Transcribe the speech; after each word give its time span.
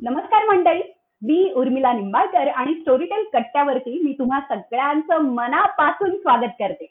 नमस्कार 0.00 0.44
मंडळी 0.48 0.82
मी 1.22 1.52
उर्मिला 1.56 1.92
निंबाळकर 1.92 2.48
आणि 2.50 2.74
स्टोरीटेल 2.74 3.24
कट्ट्यावरती 3.32 3.98
मी 4.04 4.12
तुम्हा 4.12 4.38
सगळ्यांचं 4.40 5.22
मनापासून 5.34 6.16
स्वागत 6.16 6.52
करते. 6.58 6.86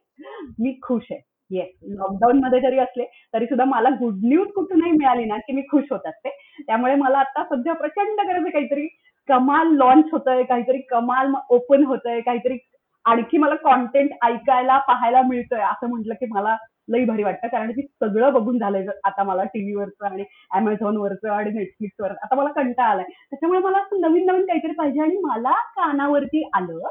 मी 0.59 0.73
खुश 0.83 1.05
आहे. 1.11 1.19
येस 1.51 1.67
लॉकडाऊन 1.89 2.39
मध्ये 2.39 2.59
जरी 2.59 2.79
असले 2.79 3.03
तरी 3.33 3.45
सुद्धा 3.45 3.65
मला 3.65 3.89
गुड 3.89 4.17
न्यूज 4.23 4.47
कुठूनही 4.47 4.91
मिळाली 4.91 5.25
ना 5.25 5.37
की 5.37 5.53
मी 5.53 5.61
खुश 5.61 5.83
होत 5.91 6.07
असते. 6.07 6.29
त्यामुळे 6.67 6.95
मला 6.95 7.19
आता 7.19 7.43
सध्या 7.45 7.73
प्रचंड 7.73 8.19
गरज 8.21 8.41
आहे 8.41 8.51
काहीतरी 8.51 8.87
कमाल 9.29 9.75
लॉन्च 9.75 10.05
होतंय 10.11 10.43
काहीतरी 10.43 10.81
कमाल 10.89 11.33
ओपन 11.49 11.85
होतंय 11.85 12.21
काहीतरी 12.21 12.57
आणखी 13.05 13.37
मला 13.37 13.55
कॉन्टेंट 13.55 14.11
ऐकायला 14.23 14.77
पाहायला 14.77 15.21
मिळतंय 15.21 15.61
असं 15.61 15.89
म्हटलं 15.89 16.13
की 16.13 16.25
मला 16.29 16.55
लई 16.89 17.05
भारी 17.05 17.23
वाटतं. 17.23 17.47
कारण 17.47 17.71
की 17.71 17.81
सगळं 17.81 18.33
बघून 18.33 18.57
झालंय 18.59 18.85
आता 19.03 19.23
मला 19.23 19.43
टीव्हीवरचं 19.45 20.05
आणि 20.05 20.23
अमेझॉनवरचं 20.51 21.31
आणि 21.31 21.51
नेटफ्लिक्सवर 21.51 22.11
आता 22.13 22.35
मला 22.35 22.51
कंटाळा 22.51 22.89
आलाय. 22.89 23.05
त्याच्यामुळे 23.29 23.59
मला 23.59 23.77
असं 23.77 24.01
नवीन 24.01 24.25
नवीन 24.25 24.45
काहीतरी 24.45 24.71
पाहिजे 24.73 25.01
आणि 25.01 25.17
मला 25.23 25.53
कानावरती 25.75 26.49
आलं 26.53 26.87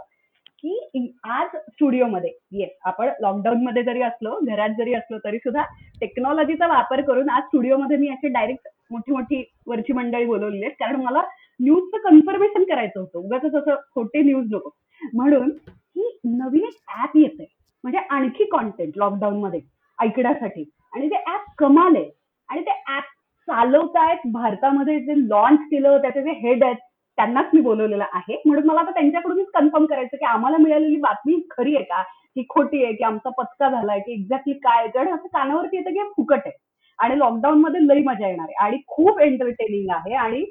की 0.58 1.10
आज 1.24 1.48
स्टुडिओमध्ये 1.56 2.30
येस 2.52 2.70
आपण 2.84 3.08
लॉकडाऊन 3.20 3.62
मध्ये 3.64 3.82
जरी 3.82 4.00
असलो 4.02 4.38
घरात 4.46 4.70
जरी 4.78 4.95
असलो 4.95 5.19
तरी 5.24 5.38
सुद्धा 5.38 5.62
टेक्नॉलॉजीचा 6.00 6.66
वापर 6.66 7.00
करून 7.00 7.28
आज 7.30 7.42
स्टुडिओमध्ये 7.42 7.96
मी 7.96 8.08
अशी 8.08 8.28
डायरेक्ट 8.28 8.69
मोठी 8.91 9.12
मोठी 9.12 9.42
वरची 9.66 9.92
मंडळी 9.92 10.24
बोलवली 10.24 10.62
आहेत. 10.62 10.74
कारण 10.80 11.00
मला 11.02 11.22
न्यूजचं 11.60 12.08
कन्फर्मेशन 12.08 12.64
करायचं 12.64 13.00
होतं. 13.00 13.19
उगाच 13.19 13.44
असं 13.44 13.74
खोटे 13.94 14.22
न्यूज 14.22 14.46
नको. 14.52 14.70
म्हणून 15.14 15.50
ही 15.96 16.10
नवीन 16.24 16.64
एक 16.64 17.00
ऍप 17.02 17.16
येते 17.16 17.46
म्हणजे 17.84 17.98
आणखी 18.10 18.44
कॉन्टेंट 18.44 18.92
लॉकडाऊन 18.96 19.38
मध्ये 19.41 19.60
ऐकण्यासाठी. 19.98 20.64
आणि 20.94 21.08
ते 21.08 21.16
ऍप 21.32 21.44
कमाल 21.58 21.96
आहे 21.96 22.10
आणि 22.48 22.60
ते 22.60 22.70
ऍप 22.96 23.04
चालवतायत 23.48 24.26
भारतामध्ये 24.32 24.98
जे 25.00 25.14
लॉन्च 25.28 25.60
केलं 25.60 25.98
त्याचे 25.98 26.22
जे 26.22 26.30
हेड 26.30 26.64
आहेत 26.64 26.76
त्यांनाच 27.18 27.46
मी 27.54 27.60
बोलवलेलं 27.60 28.04
आहे. 28.12 28.42
म्हणून 28.46 28.66
मला 28.66 28.80
आता 28.80 28.90
त्यांच्याकडूनच 28.90 29.46
कन्फर्म 29.54 29.86
करायचं 29.86 30.16
की 30.16 30.24
आम्हाला 30.24 30.56
मिळालेली 30.56 30.96
बातमी 30.96 31.40
खरी 31.50 31.74
आहे 31.77 31.84
का? 31.84 32.02
की 32.34 32.44
खोटी 32.48 32.84
आहे 32.84 32.92
की 32.92 33.05
आमचा 33.05 33.30
पचका 33.38 33.70
झालाय 33.70 33.98
की 33.98 34.12
एक्झॅक्टली 34.12 34.52
काय 34.55 34.86
कारण 34.88 35.14
असं 35.14 35.27
कानावरती 35.28 35.77
येतं 35.77 35.90
की 35.90 36.08
फुकट 36.16 36.46
आहे. 36.46 36.52
आणि 36.98 37.18
लॉकडाऊन 37.18 37.60
मध्ये 37.60 37.80
लई 37.86 38.02
मजा 38.02 38.28
येणार 38.28 38.46
आहे. 38.48 38.64
आणि 38.66 38.78
खूप 38.86 39.20
एंटरटेनिंग 39.20 39.90
आहे. 39.90 40.14
आणि 40.14 40.44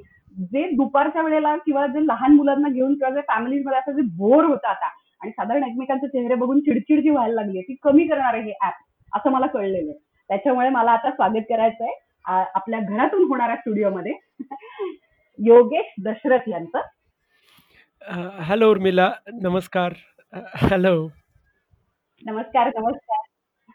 जे 0.51 0.69
दुपारच्या 0.71 1.21
वेळेला 1.21 1.55
किंवा 1.55 1.85
जे 1.87 2.05
लहान 2.07 2.31
मुलांना 2.31 2.69
घेऊन 2.69 2.93
किंवा 2.93 3.09
जे 3.09 3.21
families 3.31 3.63
मध्ये 3.65 3.79
असं 3.79 3.91
जे 3.91 4.01
बोर 4.17 4.43
होतं 4.43 4.67
आता 4.67 4.87
आणि 5.21 5.31
साधारण 5.31 5.63
एकमेकांचे 5.63 6.07
चेहरे 6.07 6.35
बघून 6.35 6.59
चिडचिड 6.59 6.99
जी 6.99 7.09
व्हायला 7.09 7.33
लागली 7.33 7.61
ती 7.61 7.75
कमी 7.83 8.07
करणार 8.07 8.33
आहे 8.33 8.43
हे 8.43 8.53
ऍप 8.65 8.73
असं 9.13 9.31
मला 9.31 9.47
कळलेलं 9.47 9.89
आहे. 9.91 9.99
त्याच्यामुळे 10.29 10.69
मला 10.69 10.91
आता 10.91 11.11
स्वागत 11.11 11.43
करायचं 11.49 11.83
आहे 11.83 12.43
आपल्या 12.55 12.79
घरातून 12.79 13.23
होणाऱ्या 13.23 13.55
स्टुडिओमध्ये 13.55 14.13
योगेश 15.39 15.93
दशरथ 16.03 16.49
यांचं. 16.49 16.81
हॅलो 18.41 18.69
उर्मिला 18.71 19.11
नमस्कार. 19.41 19.93
हॅलो. 20.61 21.07
नमस्कार 22.23 22.67
नमस्कार. 22.77 23.21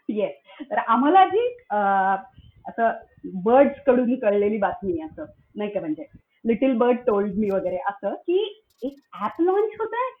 येस 0.09 0.69
तर 0.71 0.77
आम्हाला 0.77 1.25
जी 1.25 1.47
असं 1.71 2.91
बर्ड्सकडून 3.43 4.15
कळलेली 4.15 4.57
बातमी 4.57 4.91
आहे 4.91 5.09
असं 5.09 5.25
नाही 5.55 5.69
का 5.69 5.79
म्हणजे? 5.79 6.05
लिटिल 6.45 6.77
बर्ड 6.77 6.97
टोल्ड 6.97 7.37
मी 7.37 7.49
वगैरे 7.49 7.77
असं 7.89 8.13
की 8.15 8.37
एक 8.83 8.95
ऍप 9.23 9.41
लॉन्च 9.41 9.75
होत 9.79 9.93
आहे 9.93 10.11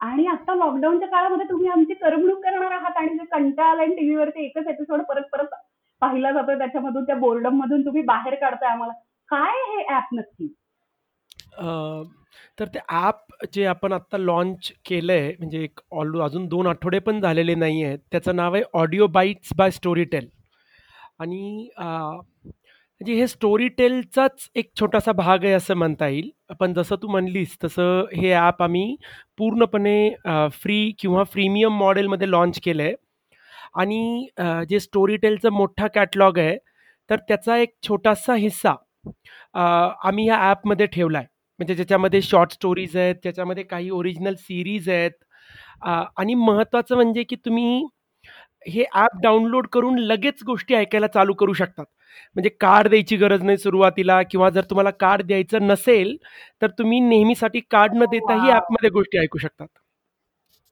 आणि 0.00 0.26
आता 0.26 0.54
लॉकडाऊनच्या 0.54 1.08
काळामध्ये 1.08 1.46
तुम्ही 1.48 1.68
आमची 1.68 1.94
करमणूक 1.94 2.42
करणार 2.44 2.72
आहात 2.72 2.96
आणि 2.96 3.14
जे 3.14 3.24
कंटाळा 3.30 3.70
आलाय 3.70 3.86
टीव्हीवरती 3.86 4.44
एकच 4.44 4.66
एपिसोड 4.66 5.00
परत 5.02 5.24
परत 5.32 5.54
पाहिला 6.02 6.30
जातोय 6.32 6.58
त्याच्यामधून 6.58 7.04
त्या 7.04 7.16
बोर्डम 7.16 7.56
मधून 7.56 7.84
तुम्ही 7.84 8.02
बाहेर 8.02 8.34
काढताय 8.34 8.70
आम्हाला. 8.70 8.92
काय 9.28 9.58
हे 9.66 9.82
ऍप 9.96 10.14
नक्की? 10.14 10.46
तर 12.58 12.68
ते 12.74 12.78
ॲप 12.88 13.44
जे 13.52 13.64
आपण 13.66 13.92
आत्ता 13.92 14.18
लॉन्च 14.18 14.72
केलं 14.84 15.12
आहे 15.12 15.32
म्हणजे 15.38 15.62
एक 15.64 15.80
ऑल 15.92 16.20
अजून 16.22 16.46
दोन 16.48 16.66
आठवडे 16.66 16.98
पण 16.98 17.20
झालेले 17.20 17.54
नाही 17.54 17.82
आहेत 17.84 17.98
त्याचं 18.12 18.36
नाव 18.36 18.54
आहे 18.54 18.62
ऑडिओ 18.74 19.06
बाईट्स 19.08 19.52
बाय 19.56 19.70
स्टोरीटेल 19.70 20.28
आणि 21.20 21.68
म्हणजे 23.00 23.14
हे 23.14 23.26
स्टोरीटेलचाच 23.28 24.48
एक 24.56 24.70
छोटासा 24.80 25.12
भाग 25.12 25.44
आहे 25.44 25.52
असं 25.54 25.74
म्हणता 25.74 26.06
येईल. 26.08 26.30
पण 26.60 26.72
जसं 26.74 26.96
तू 27.02 27.08
म्हणलीस 27.08 27.56
तसं 27.64 28.04
हे 28.14 28.32
ॲप 28.32 28.62
आम्ही 28.62 28.96
पूर्णपणे 29.38 30.10
फ्री 30.52 30.76
किंवा 30.98 31.22
फ्रीमियम 31.24 31.78
मॉडेलमध्ये 31.78 32.30
लॉन्च 32.30 32.60
केलं 32.64 32.82
आहे 32.82 32.94
आणि 33.74 34.26
जे 34.38 34.64
जे 34.70 34.80
स्टोरीटेलचं 34.80 35.52
मोठा 35.52 35.86
कॅटलॉग 35.94 36.38
आहे 36.38 36.56
तर 37.10 37.16
त्याचा 37.28 37.56
एक 37.58 37.74
छोटासा 37.88 38.34
हिस्सा 38.36 38.74
आम्ही 39.54 40.24
ह्या 40.26 40.36
ॲपमध्ये 40.50 40.86
ठेवला 40.88 41.18
आहे 41.18 41.26
म्हणजे 41.60 41.74
ज्याच्यामध्ये 41.74 42.20
शॉर्ट 42.22 42.52
स्टोरीज 42.52 42.96
आहेत 42.96 43.14
त्याच्यामध्ये 43.22 43.62
काही 43.64 43.90
ओरिजिनल 43.90 44.34
सिरीज 44.38 44.88
आहेत. 44.88 45.10
आणि 46.16 46.34
महत्त्वाचं 46.36 46.94
म्हणजे 46.96 47.22
की 47.24 47.36
तुम्ही 47.44 47.84
हे 48.66 48.84
ॲप 48.94 49.20
डाउनलोड 49.22 49.66
करून 49.72 49.98
लगेच 50.00 50.42
गोष्टी 50.46 50.74
ऐकायला 50.74 51.06
चालू 51.08 51.34
करू 51.34 51.52
शकतात. 51.54 51.84
म्हणजे 52.36 52.48
कार्ड 52.60 52.88
द्यायची 52.88 53.16
गरज 53.16 53.42
नाही 53.42 53.58
सुरुवातीला 53.58 54.22
किंवा 54.22 54.50
जर 54.50 54.60
तुम्हाला 54.60 54.90
कार्ड 54.90 55.22
द्यायचं 55.22 55.66
नसेल 55.66 56.16
तर 56.62 56.66
तुम्ही 56.70 57.00
नेहमीसाठी 57.00 57.60
कार्ड 57.60 57.94
न 57.94 58.04
देताही 58.04 58.40
Wow. 58.40 58.54
ॲपमध्ये 58.54 58.90
गोष्टी 58.90 59.18
ऐकू 59.18 59.38
शकतात. 59.38 59.66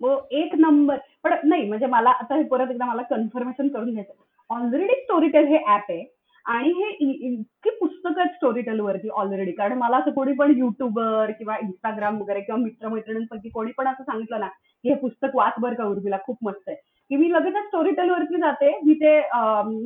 हो 0.00 0.28
एक 0.30 0.54
नंबर. 0.54 0.96
पण 1.24 1.34
नाही 1.44 1.68
म्हणजे 1.68 1.86
मला 1.86 2.10
आता 2.10 2.36
हे 2.36 2.42
परत 2.42 2.70
एकदा 2.70 2.84
मला 2.84 3.02
कन्फर्मेशन 3.02 3.68
करून 3.68 3.90
घ्यायचं 3.90 4.12
ऑलरेडी 4.50 4.94
स्टोरीटेल 4.94 5.46
हे 5.46 5.56
ऍप 5.56 5.90
आहे. 5.90 6.04
आणि 6.48 6.70
हे 6.72 6.88
इतकी 7.26 7.70
पुस्तकं 7.70 8.20
आहेत 8.20 8.34
स्टोरीटेल 8.34 8.80
वरती 8.80 9.08
ऑलरेडी 9.22 9.52
कारण 9.52 9.78
मला 9.78 9.96
असं 9.96 10.10
कोणी 10.10 10.32
पण 10.32 10.56
युट्यूबर 10.58 11.30
किंवा 11.38 11.56
इंस्टाग्राम 11.62 12.20
वगैरे 12.20 12.40
किंवा 12.40 12.60
मित्रमैत्रिणींपैकी 12.60 13.48
कोणी 13.48 13.72
पण 13.78 13.88
असं 13.88 14.02
सांगितलं 14.02 14.40
ना 14.40 14.46
की 14.84 14.88
हे 14.88 14.94
पुस्तक 14.94 15.36
वाच 15.36 15.58
बर 15.60 15.74
का 15.74 15.84
उर्मिला 15.84 16.16
खूप 16.26 16.38
मस्त 16.42 16.68
आहे. 16.68 16.76
की 17.10 17.16
मी 17.16 17.30
लगेचच 17.32 17.66
स्टोरीटेल 17.66 18.10
वरती 18.10 18.38
जाते 18.40 18.70
मी 18.84 18.94
ते 18.94 19.18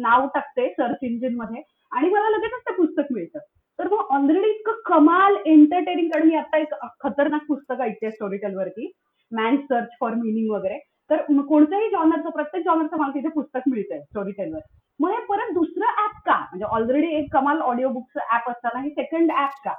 नाव 0.03 0.27
टाकते 0.35 0.69
सर्च 0.71 0.99
इंजिनमध्ये 1.03 1.63
आणि 1.93 2.09
मला 2.09 2.31
लगेचच 2.37 2.63
ते 2.69 2.75
पुस्तक 2.77 3.13
मिळतं. 3.13 3.39
तर 3.79 3.89
मग 3.89 4.15
ऑलरेडी 4.17 4.51
इतकं 4.51 4.81
कमाल 4.87 5.37
एंटरटेनिंग 5.47 6.09
कारण 6.11 6.29
मी 6.29 6.35
आता 6.37 6.59
एक 6.59 6.75
खतरनाक 7.01 7.47
पुस्तक 7.49 7.81
ऐकते 7.81 8.11
स्टोरीटेल 8.11 8.57
वरती 8.57 8.91
मॅन 9.33 9.57
सर्च 9.63 9.97
फॉर 10.01 10.15
मिनिंग 10.15 10.51
वगैरे. 10.51 10.79
तर 11.13 11.23
कोणत्याही 11.49 11.89
जॉनरचं 11.91 12.31
प्रत्येक 12.31 12.65
जॉनरचं 12.65 12.97
मला 12.97 13.13
तिथे 13.15 13.29
पुस्तक 13.29 13.69
मिळतंय 13.69 14.01
स्टोरी 14.01 14.33
टेलवर 14.33 14.61
मग 15.01 15.11
हे 15.11 15.25
परत 15.27 15.53
दुसरं 15.55 16.03
ऍप 16.05 16.17
का? 16.27 16.37
म्हणजे 16.39 16.65
ऑलरेडी 16.65 17.15
एक 17.17 17.33
कमाल 17.33 17.61
ऑडिओ 17.61 17.89
बुकचं 17.89 18.35
ऍप 18.37 18.49
असताना 18.51 18.81
हे 18.83 18.91
सेकंड 18.91 19.31
ऍप 19.33 19.59
का? 19.65 19.75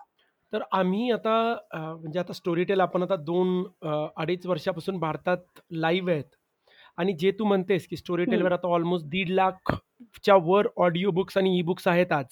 तर 0.53 0.63
आम्ही 0.71 1.09
आता 1.11 1.35
म्हणजे 1.71 2.19
आता 2.19 2.33
स्टोरीटेल 2.33 2.81
आपण 2.81 3.03
आता 3.03 3.15
दोन 3.15 3.63
अडीच 4.17 4.45
वर्षापासून 4.47 4.99
भारतात 4.99 5.61
लाईव्ह 5.71 6.11
आहेत. 6.11 6.35
आणि 6.97 7.13
जे 7.19 7.31
तू 7.39 7.45
म्हणतेस 7.45 7.87
की 7.87 7.97
स्टोरीटेलवर 7.97 8.51
आता 8.51 8.67
ऑलमोस्ट 8.73 9.05
दीड 9.09 9.29
लाखच्या 9.29 10.35
वर 10.45 10.67
ऑडिओ 10.77 11.11
बुक्स 11.11 11.37
आणि 11.37 11.57
ई 11.59 11.61
बुक्स 11.61 11.87
आहेत 11.87 12.11
आज. 12.11 12.25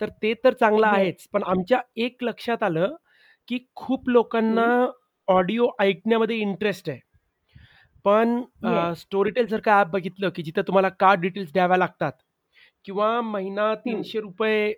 तर 0.00 0.08
ते 0.22 0.34
तर 0.44 0.52
चांगलं. 0.52 0.86
आहेच 0.86 1.28
पण 1.32 1.42
आमच्या 1.46 1.80
एक 1.96 2.24
लक्षात 2.24 2.62
आलं 2.62 2.94
की 3.48 3.58
खूप 3.76 4.08
लोकांना 4.08 4.86
ऑडिओ 5.28 5.66
ऐकण्यामध्ये 5.80 6.36
इंटरेस्ट 6.36 6.88
आहे. 6.90 6.98
पण. 8.04 8.40
स्टोरीटेल 8.96 9.46
सारखं 9.46 9.70
ॲप 9.72 9.86
बघितलं 9.88 10.30
की 10.30 10.42
जिथं 10.42 10.62
तुम्हाला 10.62 10.88
कार्ड 11.00 11.20
डिटेल्स 11.20 11.52
द्याव्या 11.52 11.76
लागतात 11.78 12.12
किंवा 12.84 13.20
महिना 13.22 13.74
तीनशे 13.76 14.20
रुपये 14.20 14.72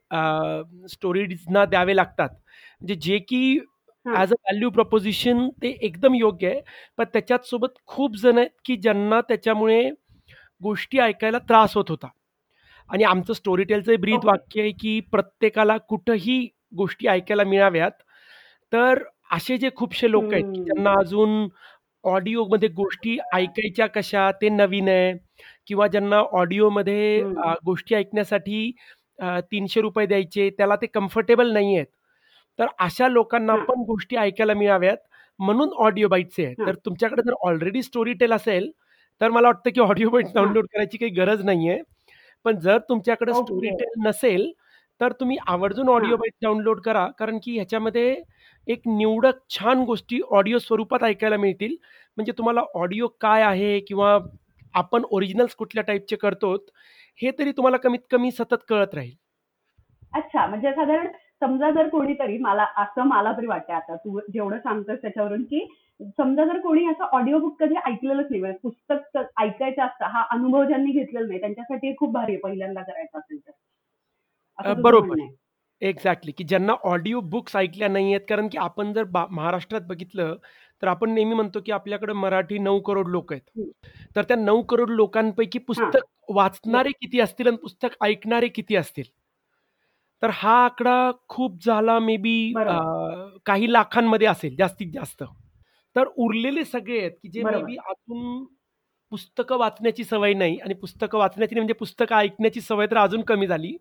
स्टोरीजना 0.89 1.65
द्यावे 1.67 1.97
लागतात 1.97 2.29
म्हणजे 2.31 2.95
जे 3.03 3.19
की 3.21 3.59
हा. 4.07 4.15
ॲज 4.15 4.33
अ 4.33 4.37
व्हॅल्यू 4.37 4.71
प्रपोजिशन 4.71 5.49
ते 5.63 5.69
एकदम 5.83 6.15
योग्य 6.15 6.49
आहे 6.49 6.61
पण 6.99 7.05
त्याच्यात 7.13 7.47
सोबत 7.47 7.79
खूप 7.87 8.17
जण 8.17 8.39
आहेत 8.39 8.51
की 8.65 8.77
ज्यांना 8.79 9.21
त्याच्यामुळे 9.29 9.83
गोष्टी 10.63 10.99
ऐकायला 11.01 11.39
त्रास 11.41 11.77
होत 11.77 11.91
होता 11.91 12.09
आणि 12.89 13.05
आमचं 13.05 13.33
स्टोरीटेलचं 13.35 14.01
ब्रीद 14.01 14.15
Okay. 14.17 14.27
वाक्य 14.27 14.61
आहे 14.63 14.71
की 14.73 15.01
प्रत्येकाला 15.13 15.77
कुठंही 15.89 16.41
गोष्टी 16.77 17.09
ऐकायला 17.09 17.45
मिळाव्यात 17.45 17.93
तर 18.73 19.03
असे 19.33 19.57
जे 19.59 19.71
खूपसे 19.77 20.11
लोक 20.11 20.35
आहेत 20.35 20.45
की. 20.47 20.63
ज्यांना 20.63 20.93
अजून 21.01 21.49
ऑडिओमध्ये 22.05 22.69
गोष्टी 22.71 23.17
ऐकायच्या 23.35 23.87
कशा 23.87 24.31
ते 24.43 24.49
नवीन 24.49 24.89
आहे 24.89 25.13
किंवा 25.67 25.87
ज्यांना 25.87 26.19
ऑडिओमध्ये 26.33 27.21
हम्म. 27.23 27.41
अ, 27.43 27.55
गोष्टी 27.65 27.95
ऐकण्यासाठी 27.95 28.71
तीनशे 29.51 29.81
रुपये 29.81 30.07
द्यायचे 30.07 30.49
त्याला 30.51 30.77
ते 30.77 30.87
कम्फर्टेबल 30.89 31.53
नाही 31.53 31.75
आहेत 31.77 31.87
तर 32.59 32.67
अशा 32.79 33.09
लोकांना 33.09 33.53
हा. 33.53 33.65
पण 33.65 33.83
गोष्टी 33.87 34.17
ऐकायला 34.17 34.55
मिळाव्यात 34.55 34.97
म्हणून 35.41 35.71
ऑडिओ 35.79 36.09
बाईटचे 36.09 36.45
आहे 36.45 36.55
हा. 36.59 36.67
तर 36.67 36.75
तुमच्याकडे 36.85 37.23
जर 37.23 37.35
ऑलरेडी 37.43 37.83
स्टोरी 37.83 38.13
टेल 38.13 38.33
असेल 38.33 38.71
तर 39.21 39.31
मला 39.31 39.49
वाटतं 39.49 39.71
की 39.71 39.81
ऑडिओ 39.81 40.11
बाईट 40.11 40.27
हा. 40.27 40.33
डाउनलोड 40.35 40.67
करायची 40.67 40.99
काही 40.99 41.13
गरज 41.15 41.45
नाही 41.45 41.69
आहे 41.71 41.81
पण 42.45 42.59
जर 42.59 42.79
तुमच्याकडे. 42.89 43.33
स्टोरी 43.35 43.69
टेल 43.79 44.01
नसेल 44.07 44.51
तर 45.01 45.13
तुम्ही 45.21 45.37
आवर्जून 45.49 45.89
ऑडिओ 45.89 46.09
हा. 46.09 46.17
बाईट 46.17 46.33
डाउनलोड 46.43 46.81
करा 46.81 47.07
कारण 47.19 47.39
की 47.39 47.55
ह्याच्यामध्ये 47.55 48.15
एक 48.67 48.83
निवडक 48.89 49.39
छान 49.51 49.83
गोष्टी 49.85 50.21
ऑडिओ 50.31 50.59
स्वरूपात 50.59 51.03
ऐकायला 51.05 51.37
मिळतील. 51.37 51.75
म्हणजे 52.17 52.33
तुम्हाला 52.39 52.61
ऑडिओ 52.75 53.07
काय 53.21 53.43
आहे 53.43 53.79
किंवा 53.81 54.19
आपण 54.75 55.03
ओरिजिनल्स 55.11 55.55
कुठल्या 55.57 55.83
टाईपचे 55.85 56.17
करतो 56.17 56.55
हे 57.21 57.31
तरी 57.39 57.53
तुम्हाला 57.53 57.77
कमीत 57.79 58.01
कमी 58.11 58.31
सतत 58.33 58.65
कळत 58.69 58.95
राहील. 58.95 59.13
अच्छा 60.13 60.47
म्हणजे 60.47 60.73
साधारण 60.73 61.07
समजा 61.41 61.71
जर 61.71 61.89
कोणीतरी 61.89 62.39
मला 62.39 62.65
असं 62.77 63.07
मला 63.07 63.33
तरी 63.33 63.47
वाटतं 63.47 63.73
आता 63.75 63.97
तू 63.97 64.21
जेवढं 64.33 64.59
सांगतोस 64.59 64.99
त्याच्यावरून 65.03 65.43
की 65.45 65.65
समजा 66.19 66.45
जर 66.45 66.59
कोणी 66.61 66.87
असं 66.91 67.05
ऑडिओ 67.13 67.39
बुक 67.39 67.57
कधी 67.61 67.75
ऐकलेलंच 67.87 68.27
नाही 68.31 68.41
म्हणजे 68.41 68.59
पुस्तक 68.63 69.19
ऐकायचं 69.41 69.83
असतं 69.83 70.05
हा 70.07 70.23
अनुभव 70.31 70.65
ज्यांनी 70.65 70.93
घेतलेला 70.93 71.27
नाही 71.27 71.41
त्यांच्यासाठी 71.41 71.89
हे 71.89 71.95
खूप 71.99 72.13
भारी 72.13 72.33
आहे 72.33 72.41
पहिल्यांदा 72.41 72.83
करायचं 72.83 73.19
असेल 73.19 73.39
तर. 73.39 73.51
बरोबर. 74.59 75.27
एक्झॅक्टली 75.83 76.33
की 76.33 76.45
ज्यांना 76.45 76.73
ऑडिओ 76.85 77.21
बुक्स 77.23 77.57
ऐकल्या 77.57 77.89
नाही 77.89 78.13
आहेत 78.15 78.27
कारण 78.29 78.49
की 78.49 78.59
आपण 78.59 78.93
जर 78.93 79.05
बा 79.07 79.25
महाराष्ट्रात 79.31 79.81
बघितलं 79.89 80.37
तर 80.83 80.87
आपण 80.89 81.11
नेहमी 81.11 81.35
म्हणतो 81.35 81.61
की 81.67 81.73
आपल्याकडे 81.73 82.13
मराठी 82.13 82.59
नऊ 82.59 82.81
करोड 82.81 83.09
लोक 83.09 83.33
आहेत. 83.33 83.43
तर 84.17 84.23
त्या 84.23 84.37
नऊ 84.37 84.63
करोड 84.63 84.91
लोकांपैकी 84.91 85.59
पुस्तक 85.61 86.05
वाचणारे 86.31 86.91
किती 86.93 87.21
असतील 87.21 87.47
आणि 87.47 87.57
पुस्तक 87.57 87.97
ऐकणारे 88.03 88.49
किती 88.49 88.77
असतील 88.77 89.05
तर 90.23 90.31
हा 90.33 90.53
आकडा 90.65 91.11
खूप 91.29 91.65
झाला 91.65 91.99
मे 91.99 92.17
बी. 92.17 92.53
काही 93.47 93.73
लाखांमध्ये 93.73 94.27
असेल 94.27 94.57
जास्तीत 94.57 94.93
जास्त 94.95 95.23
तर 95.97 96.09
उरलेले 96.17 96.65
सगळे 96.65 96.99
आहेत 97.01 97.13
की 97.23 97.29
जे 97.31 97.43
मे. 97.43 97.63
बी 97.65 97.77
अजून 97.79 98.45
पुस्तकं 99.13 99.59
वाचण्याची 99.59 100.05
सवय 100.05 100.33
नाही 100.35 100.59
आणि 100.59 100.75
पुस्तकं 100.75 101.19
वाचण्याची 101.19 101.55
नाही 101.55 101.61
म्हणजे 101.61 101.75
पुस्तकं 101.75 102.17
ऐकण्याची 102.17 102.61
सवय 102.61 102.87
तर 102.87 102.97
अजून 102.99 103.23
कमी 103.25 103.47
झाली 103.47 103.77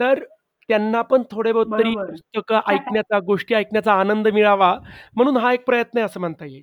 तर 0.00 0.22
त्यांना 0.68 1.00
पण 1.02 1.22
थोडे 1.30 1.52
बहुत 1.52 1.66
तरी 1.72 1.94
बरोबर. 1.94 2.10
पुस्तकं 2.10 2.60
ऐकण्याचा 2.68 3.18
गोष्टी 3.18 3.54
ऐकण्याचा 3.54 3.92
आनंद 3.92 4.28
मिळावा 4.28 4.74
म्हणून 5.16 5.36
हा 5.36 5.52
एक 5.52 5.64
प्रयत्न 5.66 5.98
आहे 5.98 6.04
असं 6.04 6.20
म्हणता 6.20 6.44
येईल 6.44 6.62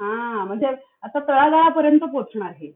हा 0.00 0.44
म्हणजे 0.44 0.66
आता 1.02 1.18
तळागाळापर्यंत 1.18 2.00
पोहोचणार 2.02 2.52
हे 2.52 2.72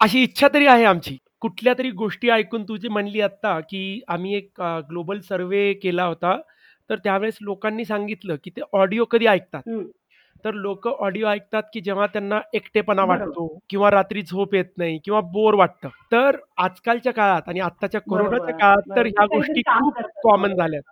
अशी 0.00 0.22
इच्छा 0.22 0.48
तरी 0.54 0.66
आहे 0.66 0.84
आमची 0.84 1.16
कुठल्या 1.40 1.74
तरी 1.78 1.90
गोष्टी 1.90 2.28
ऐकून 2.30 2.62
तू 2.64 2.76
जी 2.76 2.88
म्हणली 2.88 3.20
आत्ता 3.20 3.58
की 3.60 4.00
आम्ही 4.08 4.34
एक 4.34 4.60
ग्लोबल 4.88 5.20
सर्वे 5.20 5.72
केला 5.72 6.04
होता 6.04 6.36
तर 6.90 6.98
त्यावेळेस 6.98 7.36
लोकांनी 7.40 7.84
सांगितलं 7.84 8.36
की 8.44 8.50
ते 8.50 8.60
ऑडिओ 8.72 9.04
कधी 9.04 9.26
ऐकतात. 9.26 9.62
तर 10.44 10.54
लोक 10.54 10.86
ऑडिओ 10.88 11.26
ऐकतात 11.28 11.62
की 11.72 11.80
जेव्हा 11.80 12.06
त्यांना 12.06 12.40
एकटेपणा. 12.54 13.04
वाटतो 13.04 13.46
किंवा 13.70 13.90
रात्री 13.90 14.22
झोप 14.22 14.54
येत 14.54 14.64
नाही 14.76 14.98
किंवा 15.04 15.20
बोर 15.32 15.54
वाटतं 15.54 15.88
तर 16.12 16.36
आजकालच्या 16.58 17.12
काळात 17.12 17.48
आणि 17.48 17.60
आत्ताच्या 17.60 18.00
कोरोनाच्या 18.00 18.54
काळात 18.56 18.96
तर. 18.96 19.06
ह्या 19.06 19.26
गोष्टी 19.28 19.62
खूप. 19.62 19.98
कॉमन 20.24 20.54
झाल्यात 20.54 20.82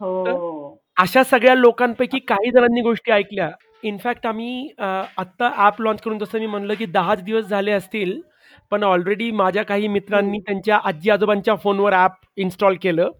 हो 0.00 0.78
अशा 0.96 1.22
सगळ्या 1.24 1.54
लोकांपैकी 1.54 2.18
काही 2.18 2.50
जणांनी 2.50 2.80
गोष्टी 2.80 3.12
ऐकल्या 3.12 3.50
इनफॅक्ट 3.82 4.26
आम्ही 4.26 4.68
आत्ता 4.78 5.50
ॲप 5.56 5.80
लॉन्च 5.82 6.00
करून 6.02 6.18
जसं 6.18 6.38
मी 6.38 6.46
म्हणलं 6.46 6.74
की 6.74 6.86
दहाच 6.88 7.22
दिवस 7.24 7.44
झाले 7.46 7.72
असतील 7.72 8.20
पण 8.72 8.84
ऑलरेडी 8.84 9.30
माझ्या 9.32 9.62
काही 9.62 9.88
मित्रांनी 9.88 10.38
त्यांच्या 10.38 10.78
आजी 10.84 11.10
आजोबांच्या 11.10 11.54
फोनवर 11.54 11.92
ॲप 11.94 12.12
इन्स्टॉल 12.36 12.76
केलं 12.82 13.10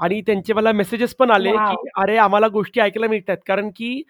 आणि 0.00 0.20
त्यांचे 0.20 0.52
मला 0.52 0.72
मेसेजेस 0.72 1.14
पण 1.16 1.30
आले. 1.30 1.50
की 1.50 1.88
अरे 1.96 2.16
आम्हाला 2.18 2.48
गोष्टी 2.48 2.80
ऐकायला 2.80 3.08
मिळतात 3.08 3.36
कारण 3.46 3.70
की 3.76 4.02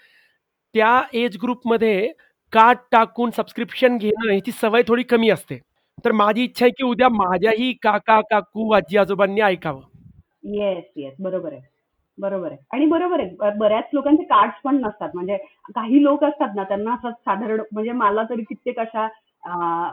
त्या 0.77 1.01
एज 1.15 1.37
ग्रुपमध्ये 1.43 2.07
कार्ड 2.53 2.79
टाकून 2.93 3.31
सबस्क्रिप्शन 3.31 3.97
घेणं 3.99 4.31
ह्याची 4.31 4.51
सवय 4.53 4.83
थोडी 4.89 5.03
कमी 5.03 5.31
असते. 5.31 5.59
तर 6.05 6.13
माझी 6.13 6.43
इच्छा 6.45 6.65
आहे 6.65 6.71
की 6.71 6.85
उद्या 6.85 7.09
माझ्याही 7.09 7.73
काका 7.83 8.21
काकू 8.21 8.71
आजी 8.73 8.97
आजोबांनी 8.99 9.41
ऐकावं. 9.41 9.81
येस 10.55 10.85
येस 10.97 11.15
बरोबर 11.21 11.53
आहे. 11.53 11.61
बरोबर 12.19 12.51
आहे. 12.51 12.59
आणि 12.73 12.87
बरोबर 12.87 13.21
आहे. 13.21 13.51
बऱ्याच 13.59 13.89
लोकांचे 13.93 14.23
कार्ड्स 14.25 14.61
पण 14.65 14.77
नसतात. 14.77 15.09
म्हणजे 15.15 15.37
काही 15.75 16.03
लोक 16.03 16.25
असतात 16.25 16.55
ना 16.57 16.63
त्यांना 16.65 16.95
असं 16.95 17.11
साधारण 17.11 17.61
म्हणजे 17.73 17.93
मला 17.93 18.23
तरी 18.23 18.43
कित्येक 18.43 18.79
अशा 18.81 19.09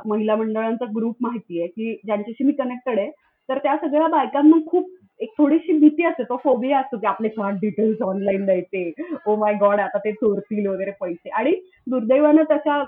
महिला 0.06 0.36
मंडळांचा 0.36 0.86
ग्रुप 0.96 1.16
माहिती 1.22 1.60
आहे 1.60 1.68
की 1.68 1.94
ज्यांच्याशी 2.06 2.44
मी 2.44 2.54
कनेक्टेड 2.54 3.00
आहे. 3.00 3.10
तर 3.50 3.58
त्या 3.58 3.76
सगळ्या 3.78 4.08
बायकांना 4.08 4.58
खूप 4.68 4.90
एक 5.20 5.30
थोडीशी 5.38 5.74
भीती 5.80 6.04
असते. 6.06 6.24
तो 6.24 6.36
फोबिया 6.44 6.80
असतो 6.80 6.98
की 6.98 7.08
आपले 7.08 7.30
स्मार्ट 7.30 7.58
डिटेल्स 7.62 8.02
ऑनलाईन 8.02 8.46
द्यायचे. 8.46 8.92
ओ 9.28 9.36
माय 9.36 9.54
गॉड 9.54 9.80
आता 9.80 9.98
ते 9.98 10.12
चोरतील 10.12 10.68
वगैरे 10.68 10.92
पैसे. 11.02 11.30
आणि 11.30 11.52
दुर्दैवानं 11.88 12.44
तशा 12.52 12.82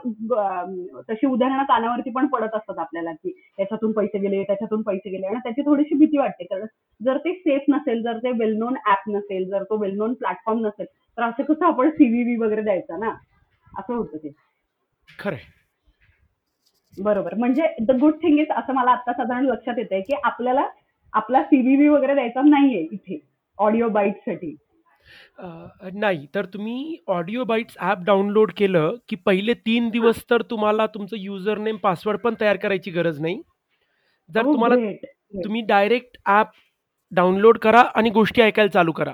तशी 1.10 1.28
उदाहरणं 1.28 1.64
कानावरती 1.64 2.10
पण 2.10 2.28
पडत 2.28 2.56
असतात 2.56 2.80
आपल्याला 2.80 3.12
की 3.14 3.32
त्याच्यातून 3.58 3.92
पैसे 3.92 4.20
गेले 4.20 4.44
त्याच्यातून 4.44 4.82
पैसे 4.82 5.10
गेले. 5.10 5.28
आणि 5.28 5.40
त्याची 5.44 5.62
थोडीशी 5.62 5.96
भीती 5.96 6.18
वाटते. 6.18 6.44
कारण 6.44 6.66
जर 7.02 7.18
ते 7.18 7.34
सेफ 7.34 7.62
नसेल 7.70 8.02
जर 8.04 8.18
ते 8.18 8.32
वेल 8.32 8.58
नोन 8.58 8.76
ऍप 8.88 9.10
नसेल 9.10 9.50
जर 9.50 9.64
तो 9.64 9.78
वेल 9.78 9.98
नोन 9.98 10.14
प्लॅटफॉर्म 10.14 10.66
नसेल 10.66 10.86
तर 11.18 11.24
असं 11.24 11.44
कसं 11.44 11.66
आपण 11.66 11.90
सीव्हीव्ही 11.90 12.36
वगैरे 12.38 12.62
द्यायचा 12.62 12.98
ना? 12.98 13.14
असं 13.78 13.94
होतं 13.94 14.18
ते. 14.18 14.32
खरंय. 15.20 15.55
बरोबर. 16.98 17.34
म्हणजे 17.36 17.68
द 17.82 17.92
गुड 17.92 18.16
थिंग 18.16 18.40
इज 18.40 18.52
असं 18.52 18.74
मला 18.74 18.92
आता 18.92 19.14
साधारण 19.14 19.46
लक्षात 19.46 19.78
येतंय 19.78 20.02
की 20.02 20.16
आपल्याला 20.24 20.66
आपला 21.14 21.42
सीव्हीव्ही 21.44 21.88
वगैरे 21.88 22.14
द्यायचा 22.14 22.42
नाहीये 22.42 22.82
इथे 22.92 23.20
ऑडिओ 23.58 23.90
बाईटसाठी. 23.90 24.56
नाही. 25.94 26.26
तर 26.36 26.46
तुम्ही 26.46 26.98
ऑडिओ 27.08 27.44
बाईट्स 27.44 27.78
ॲप 27.80 28.04
डाउनलोड 28.04 28.52
केलं 28.58 28.96
की 29.10 29.16
पहिले 29.16 29.54
तीन 29.56 29.90
दिवस 29.90 30.24
तर 30.30 30.42
तुम्हाला 30.42 30.86
तुमचं 30.88 31.18
युजर 31.20 31.58
नेम 31.58 31.78
पासवर्ड 31.78 32.20
पण 32.20 32.36
तयार 32.42 32.58
करायची 32.58 32.92
गरज 32.92 33.20
नाही. 33.22 33.42
जर 34.30 34.42
Oh, 34.42 34.54
तुम्हाला. 34.54 34.76
तुम्ही 35.44 35.62
डायरेक्ट 35.62 36.18
ॲप 36.26 36.52
डाउनलोड 37.12 37.58
करा 37.58 37.82
आणि 37.96 38.10
गोष्टी 38.10 38.42
ऐकायला 38.42 38.72
चालू 38.72 38.92
करा. 38.92 39.14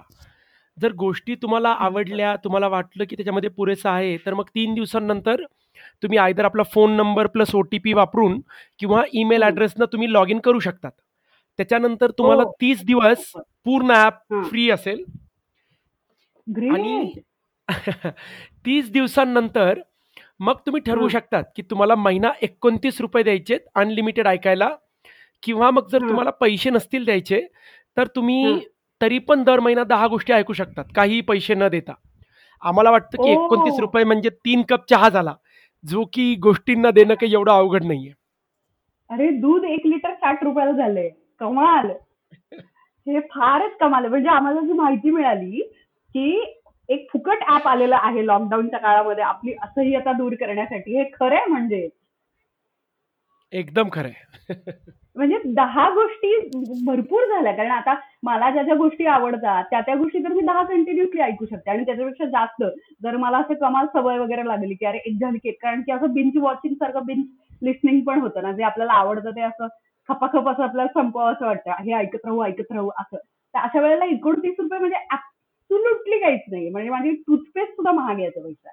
जर 0.78 0.92
गोष्टी 0.98 1.36
तुम्हाला 1.36 1.70
आवडल्या 1.80 2.36
तुम्हाला 2.36 2.68
वाटलं 2.68 3.04
की 3.10 3.16
त्याच्यामध्ये 3.16 3.50
पुरेसं 3.50 3.90
आहे 3.90 4.16
तर 4.26 4.34
मग 4.34 4.44
तीन 4.56 4.74
दिवसांनंतर 4.74 5.44
तुम्ही 6.04 6.18
आयदर 6.18 6.46
आपला 6.46 6.64
phone 6.66 6.92
number 6.92 7.28
plus 7.28 7.54
O 7.56 7.62
T 7.64 7.78
P 7.80 7.94
वापरून 7.94 8.40
किंवा 8.80 9.04
ईमेल. 9.14 9.44
ॲड्रेसनं 9.44 9.86
तुम्ही 9.92 10.12
लॉग 10.14 10.30
इन 10.30 10.40
करू 10.40 10.60
शकतात 10.60 10.92
त्याच्यानंतर 11.60 12.12
तुम्हाला 12.12 12.44
हो. 12.44 12.52
तीस 12.62 12.84
दिवस 12.86 13.32
पूर्ण 13.66 13.92
ॲप 13.94 14.14
हां. 14.34 14.44
फ्री 14.44 14.70
असेल 14.72 15.04
आणि 16.70 17.14
तीस 18.66 18.90
दिवसांनंतर 18.92 19.80
मग 20.40 20.58
तुम्ही 20.66 20.82
ठरवू 20.82 21.04
हं. 21.04 21.10
शकतात 21.10 21.44
की 21.56 21.62
तुम्हाला 21.62 21.96
महिना 21.96 22.30
एकोणतीस 22.42 23.02
रुपये 23.02 23.24
द्यायचे 23.24 23.58
अनलिमिटेड 23.76 24.28
ऐकायला 24.28 24.70
किंवा 25.44 25.70
मग 25.72 25.88
जर 25.90 26.02
हं. 26.02 26.10
तुम्हाला 26.10 26.30
पैसे 26.40 26.70
नसतील 26.70 27.06
द्यायचे 27.06 27.42
तर 27.98 28.08
तुम्ही 28.16 28.44
हं. 28.44 28.60
तरी 29.02 29.18
पण 29.20 29.44
दर 29.44 29.60
महिना 29.60 29.84
दहा 29.84 30.08
गोष्टी 30.08 30.34
ऐकू 30.34 30.54
शकतात 30.54 30.86
काहीही 30.96 31.22
पैसे 31.22 31.56
न 31.56 31.68
देता 31.68 31.94
आम्हाला 32.62 32.92
वाटतं 32.92 33.24
की. 33.24 33.30
एकोणतीस 33.32 33.80
रुपये 33.80 34.04
म्हणजे 34.04 34.30
तीन 34.46 34.62
कप 34.70 34.90
चहा 34.90 35.10
झाला 35.10 35.34
जो 35.90 36.04
की 36.14 36.36
गोष्टींना 36.36 36.92
देणं 36.92 37.14
काही 37.14 37.34
एवढं 37.34 37.52
अवघड 37.52 37.84
नाहीये. 37.84 38.12
अरे 39.10 39.30
दूध 39.30 39.64
एक 39.64 39.82
लिटर 39.86 40.14
साठ 40.14 40.44
रुपयाला 40.44 40.72
झालंय. 40.72 41.10
कमाल. 41.40 41.92
हे 43.08 43.20
फारच 43.20 43.72
कमाल. 43.80 44.06
म्हणजे 44.06 44.30
आम्हाला 44.30 44.62
जी 44.62 44.74
माहिती 44.74 45.12
मिळाली 45.12 45.62
की 46.10 46.56
एक 46.90 47.08
फुकट 47.14 47.38
ऍप 47.50 47.68
आलेलं 47.68 47.98
आहे 48.02 48.28
लॉकडाऊनच्या 48.28 48.80
काळामध्ये 48.80 49.24
आपली 49.24 49.54
असह्यता 49.62 50.14
दूर 50.14 50.34
करण्यासाठी. 50.34 50.98
हे 50.98 51.04
खरं 51.04 51.36
आहे 51.36 51.52
म्हणजे. 51.52 51.90
एकदम 53.52 53.90
खरंय. 53.94 54.54
म्हणजे 55.16 55.38
दहा 55.46 55.90
गोष्टी 55.90 56.36
भरपूर 56.86 57.24
झाल्या. 57.26 57.52
कारण 57.54 57.72
आता 57.72 57.96
मला 58.24 58.50
ज्या 58.52 58.64
ज्या 58.64 58.76
गोष्टी 58.76 59.06
आवडतात 59.06 59.64
त्या 59.72 59.82
त्या 59.82 59.96
गोष्टी 59.96 60.24
तर 60.24 60.34
मी 60.34 60.42
दहा 60.42 60.64
कंटिन्युअसली 60.64 61.22
ऐकू 61.22 61.46
शकते. 61.46 61.72
आणि 61.72 61.86
त्याच्यापेक्षा 61.86 62.26
जास्त 62.26 62.64
जर 63.04 63.18
मला 63.18 63.38
असं 63.38 63.54
कमाल 63.54 63.86
सवय 63.94 64.18
वगैरे 64.20 64.48
लागली 64.48 64.74
की 64.74 64.86
अरे 64.86 64.98
एक 65.06 65.18
झाली 65.22 65.38
की 65.38 65.50
एक, 65.50 65.58
कारण 65.62 65.82
की 65.82 65.92
असं 65.92 66.14
बिंच 66.14 66.38
वॉचिंग 66.38 66.74
सारखं 66.74 67.06
बिंच 67.06 67.26
लिस्निंग 67.62 68.02
पण 68.02 68.20
होतं 68.20 68.44
ना. 68.44 68.52
जे 68.52 68.64
आपल्याला 68.64 68.94
आवडतं 68.94 69.32
ते 69.32 69.42
असं 69.42 69.68
खपाखप 70.10 70.50
असं 70.50 70.64
आपल्याला 70.64 70.92
संपवावं 70.94 71.34
असं 71.34 71.46
वाटतं. 71.46 71.72
हे 71.84 71.94
ऐकत 71.94 72.26
राहू 72.26 72.44
ऐकत 72.46 72.72
राहू 72.72 72.90
असं. 73.00 73.18
तर 73.54 73.60
अशा 73.60 73.82
वेळेला 73.82 74.06
एकोणतीस 74.06 74.56
रुपये 74.60 74.80
म्हणजे 74.80 75.06
ऍब्सुल्युटली 75.12 76.20
काहीच 76.20 76.42
नाही 76.52 76.70
म्हणजे 76.70 76.90
माझी 76.90 77.12
टूथपेस्ट 77.28 77.72
सुद्धा 77.72 77.92
महाग 77.92 78.16
आहे 78.16 78.24
याचा 78.24 78.42
पैसा 78.42 78.70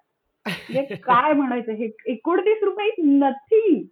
म्हणजे 0.47 0.97
काय 0.97 1.33
म्हणायचं? 1.33 1.73
हे 1.73 1.91
एकोणतीस 2.07 2.63
रुपये 2.63 2.91
नथिंग 2.99 3.83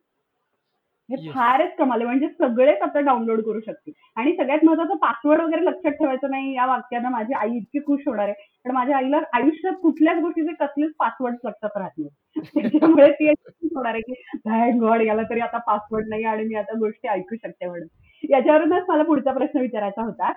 हे. 1.08 1.30
फारच 1.32 1.74
कमाल 1.78 2.00
आहे. 2.00 2.06
म्हणजे 2.06 2.28
सगळेच 2.30 2.80
आता 2.82 3.00
डाउनलोड 3.00 3.40
करू 3.42 3.60
शकतील. 3.60 3.92
आणि 4.16 4.32
सगळ्यात 4.36 4.64
महत्वाचं 4.64 4.96
पासवर्ड 4.96 5.40
वगैरे 5.42 5.64
लक्षात 5.64 5.92
ठेवायचं 5.92 6.30
नाही 6.30 6.54
या 6.54 6.66
वाक्यानं 6.66 7.10
माझी 7.10 7.34
आई 7.34 7.56
इतकी 7.56 7.80
खुश 7.86 8.00
होणार 8.06 8.28
आहे. 8.28 8.34
पण 8.64 8.70
माझ्या 8.70 8.96
आईला 8.96 9.20
आयुष्यात 9.32 9.74
कुठल्याच 9.82 10.18
गोष्टीचे 10.20 10.52
कसलेच 10.60 10.92
पासवर्ड 10.98 11.36
लक्षात 11.44 11.76
राहत 11.76 11.98
नाही. 11.98 12.10
त्याच्यामुळे 12.54 13.10
ती 13.12 13.28
होणार 13.28 13.92
आहे 13.92 14.00
की 14.02 14.14
थँक 14.44 14.80
गॉड 14.80 15.02
याला 15.02 15.22
तरी 15.30 15.40
आता 15.40 15.58
पासवर्ड 15.66 16.08
नाही 16.08 16.24
आणि 16.24 16.44
मी 16.44 16.54
आता 16.54 16.78
गोष्टी 16.78 17.08
ऐकू 17.08 17.36
शकते 17.36 17.66
म्हणून. 17.66 17.86
याच्यावरूनच 18.24 18.84
मला 18.88 19.02
पुढचा 19.02 19.32
प्रश्न 19.32 19.60
विचारायचा 19.60 20.02
होता 20.02 20.32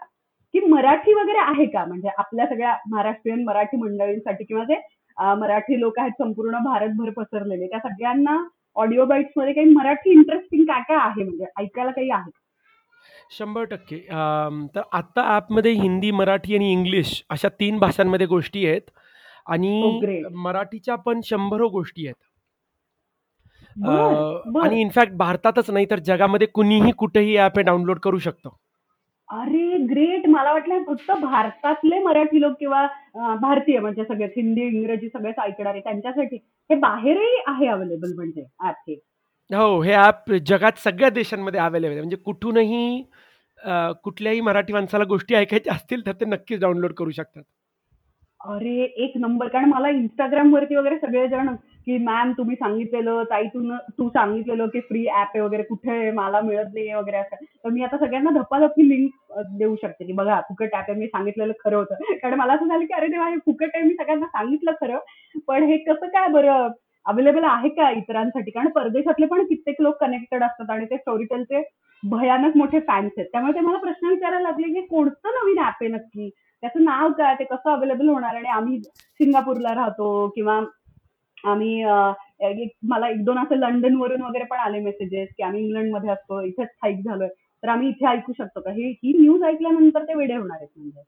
की 0.54 0.60
मराठी 0.60 1.14
वगैरे 1.14 1.40
आहे 1.40 1.66
का? 1.66 1.84
म्हणजे 1.86 2.10
आपल्या 2.18 2.46
सगळ्या 2.48 2.76
महाराष्ट्रीयन 2.92 3.44
मराठी 3.44 3.78
मंडळींसाठी 3.78 4.44
किंवा 4.44 4.64
जे 4.64 4.76
मराठी 5.38 5.80
लोक 5.80 6.00
आहेत 6.00 6.12
संपूर्ण 6.18 6.58
भारतभर 6.64 7.10
पसरलेले 7.10 7.68
त्या 7.68 7.80
सगळ्यांना 7.80 8.38
ऑडिओ 8.76 9.06
बाईट्समध्ये 9.06 9.54
काही 9.54 9.70
मराठी 9.70 10.12
इंटरेस्टिंग 10.12 10.64
काय 10.66 10.82
काय 10.88 10.98
आहे 11.00 11.24
म्हणजे 11.24 11.46
ऐकायला 11.60 11.92
काही 11.92 12.10
आहे? 12.12 12.32
शंभर 13.32 13.64
टक्के 13.66 13.98
तर 14.76 14.82
आत्ता 14.92 15.24
ॲपमध्ये 15.36 15.72
हिंदी 15.74 16.12
मराठी 16.12 16.56
आणि 16.56 16.72
इंग्लिश 16.72 17.22
अशा 17.30 17.50
तीन 17.60 17.78
भाषांमध्ये 17.80 18.28
गोष्टी 18.28 18.66
आहेत 18.66 18.90
Oh, 19.42 19.54
आणि 19.54 20.00
great. 20.02 20.32
मराठीच्या 20.38 20.96
पण 20.96 21.22
शंभरो 21.26 21.68
गोष्टी 21.70 22.06
आहेत. 22.06 22.16
आणि 24.64 24.82
इनफॅक्ट 24.82 25.14
भारतातच 25.18 25.70
नाही 25.70 25.86
तर 25.90 26.00
जगामध्ये 26.00 26.48
कुणीही 26.48 26.92
कुठेही 26.98 27.36
ॲप 27.38 27.58
हे 27.58 27.64
डाउनलोड 27.64 28.00
करू 28.00 28.18
शकतो 28.20 28.50
अरे 29.30 29.78
ग्रेट 29.88 30.26
मला 30.30 30.52
वाटलं 30.54 30.84
फक्त 30.84 31.12
भारतातले 31.22 32.00
मराठी 32.04 32.42
लोक 32.42 32.54
किंवा 32.60 32.86
भारतीय 33.42 33.80
म्हणजे 33.80 34.04
सगळेच 34.04 34.32
हिंदी 34.38 34.62
इंग्रजी 34.64 35.10
सगळेच 35.10 35.40
ऐकणारे 35.40 35.80
त्यांच्यासाठी. 35.80 36.36
हे 36.70 36.76
बाहेरही 36.76 37.42
आहे 37.48 37.68
अवेलेबल 37.68 38.14
म्हणजे 38.16 38.46
ऍप 38.68 38.76
हे. 38.88 38.96
हो 39.50 39.82
हे 39.82 39.94
ॲप 39.94 40.32
जगात 40.48 40.80
सगळ्या 40.84 41.10
देशांमध्ये 41.10 41.60
अवेलेबल 41.60 41.92
आहे. 41.92 42.02
म्हणजे 42.02 42.18
कुठूनही 42.18 43.04
कुठल्याही 44.04 44.42
मराठी 44.42 44.74
माणसाला 44.74 45.04
गोष्टी 45.04 45.36
ऐकायच्या 45.36 45.74
असतील 45.74 46.06
तर 46.06 46.12
ते 46.20 46.26
नक्कीच 46.26 46.60
डाउनलोड 46.60 46.94
करू 46.98 47.12
शकतात. 47.12 47.44
अरे 48.42 48.84
एक 49.04 49.18
नंबर 49.18 49.48
कारण 49.48 49.70
मला 49.70 49.90
इंस्टाग्राम 49.90 50.54
वरती 50.54 50.76
वगैरे 50.76 50.98
सगळेजण 51.00 51.56
की 51.90 51.98
मॅम 51.98 52.32
तुम्ही 52.38 52.56
सांगितलेलं 52.56 53.24
ताई 53.30 53.46
तू 53.54 53.62
तू 53.98 54.08
सांगितलेलं 54.10 54.68
की 54.68 54.80
फ्री 54.80 55.02
ऍप 55.02 55.32
आहे 55.34 55.40
वगैरे 55.42 55.64
कुठे 55.64 55.92
आहे, 55.92 56.12
मला 56.12 56.42
मिळत 56.42 56.74
नाहीये 56.74 56.96
वगैरे 56.96 57.18
असं. 57.18 57.36
तर 57.64 57.70
मी 57.70 57.84
आता 57.84 57.98
सगळ्यांना 57.98 58.30
धप्पाधप्पी 58.32 58.88
लिंक 58.90 59.40
देऊ 59.58 59.76
शकते 59.82 60.06
की 60.06 60.14
बघा 60.14 60.40
फुकट 60.50 60.76
ऍप 60.76 60.90
आहे 60.90 60.94
मी 61.00 61.08
सांगितलेलं 61.08 61.54
खरं 61.64 61.76
होतं. 61.78 62.14
कारण 62.22 62.40
मला 62.40 62.54
असं 62.54 62.68
झालं 62.68 62.86
की 62.86 62.94
अरे 62.94 63.08
देवा 63.08 63.28
हे 63.30 63.38
फुकट 63.46 63.76
आहे 63.76 63.84
मी 63.84 63.94
सगळ्यांना 63.94 64.26
सांगितलं 64.28 64.72
खरं. 64.82 64.98
पण 65.48 65.64
हे 65.64 65.78
कसं 65.84 66.08
काय 66.08 66.28
बरं 66.34 66.68
अवेलेबल 67.06 67.44
आहे 67.44 67.70
का 67.70 67.90
इतरांसाठी? 67.92 68.52
कारण 68.52 68.68
परदेशातले 68.76 69.26
पण 69.26 69.44
कित्येक 69.46 69.82
लोक 69.82 69.98
कनेक्टेड 70.02 70.44
असतात 70.44 70.70
आणि 70.70 70.86
ते 70.86 70.98
स्टोरीटेलचे 70.98 71.64
भयानक 72.04 72.58
मोठे 72.58 72.80
फॅन्स 72.80 73.12
आहेत. 73.18 73.28
त्यामुळे 73.32 73.54
ते 73.54 73.60
मला 73.60 73.78
प्रश्न 73.78 74.08
विचारायला 74.08 74.50
लागले 74.50 74.74
की 74.74 74.86
कोणतं 74.88 75.30
नवीन 75.36 75.60
ऍप 75.60 75.82
आहे 75.82 75.88
नक्की? 75.88 76.30
त्याचं 76.64 76.84
नाव 76.84 77.12
काय? 77.18 77.34
ते 77.40 77.44
कसं 77.44 77.72
अवेलेबल 77.72 78.10
होणार? 78.10 78.36
आणि 78.36 78.48
आम्ही 78.50 78.80
सिंगापूरला 78.82 79.74
राहतो 79.76 80.28
किंवा 80.36 80.60
आम्ही 81.44 81.84
मला 82.90 83.08
एक 83.10 83.24
दोन 83.26 83.38
असं 83.40 83.56
लंडन 83.56 83.96
वरून 83.96 84.22
वगैरे 84.22 84.44
पण 84.46 84.58
आले 84.60 84.80
मेसेजेस 84.80 85.30
की 85.38 85.44
आम्ही 85.44 85.64
इंग्लंडमध्ये 85.64 86.10
असतो 86.10 86.42
इथेच 86.42 86.68
स्थायिक 86.68 87.00
झालोय. 87.06 87.28
तर 87.64 87.70
आम्ही 87.70 87.90
इथे 87.90 88.08
ऐकू 88.08 88.34
शकतो 88.38 88.62
का? 88.62 88.72
ही 88.72 88.90
ही 89.04 89.14
न्यूज 89.20 89.44
ऐकल्यानंतर 89.44 90.04
ते 90.04 90.14
वेडे 90.16 90.36
होणार 90.36 90.58
आहेत 90.58 90.70
म्हणजे. 90.78 91.02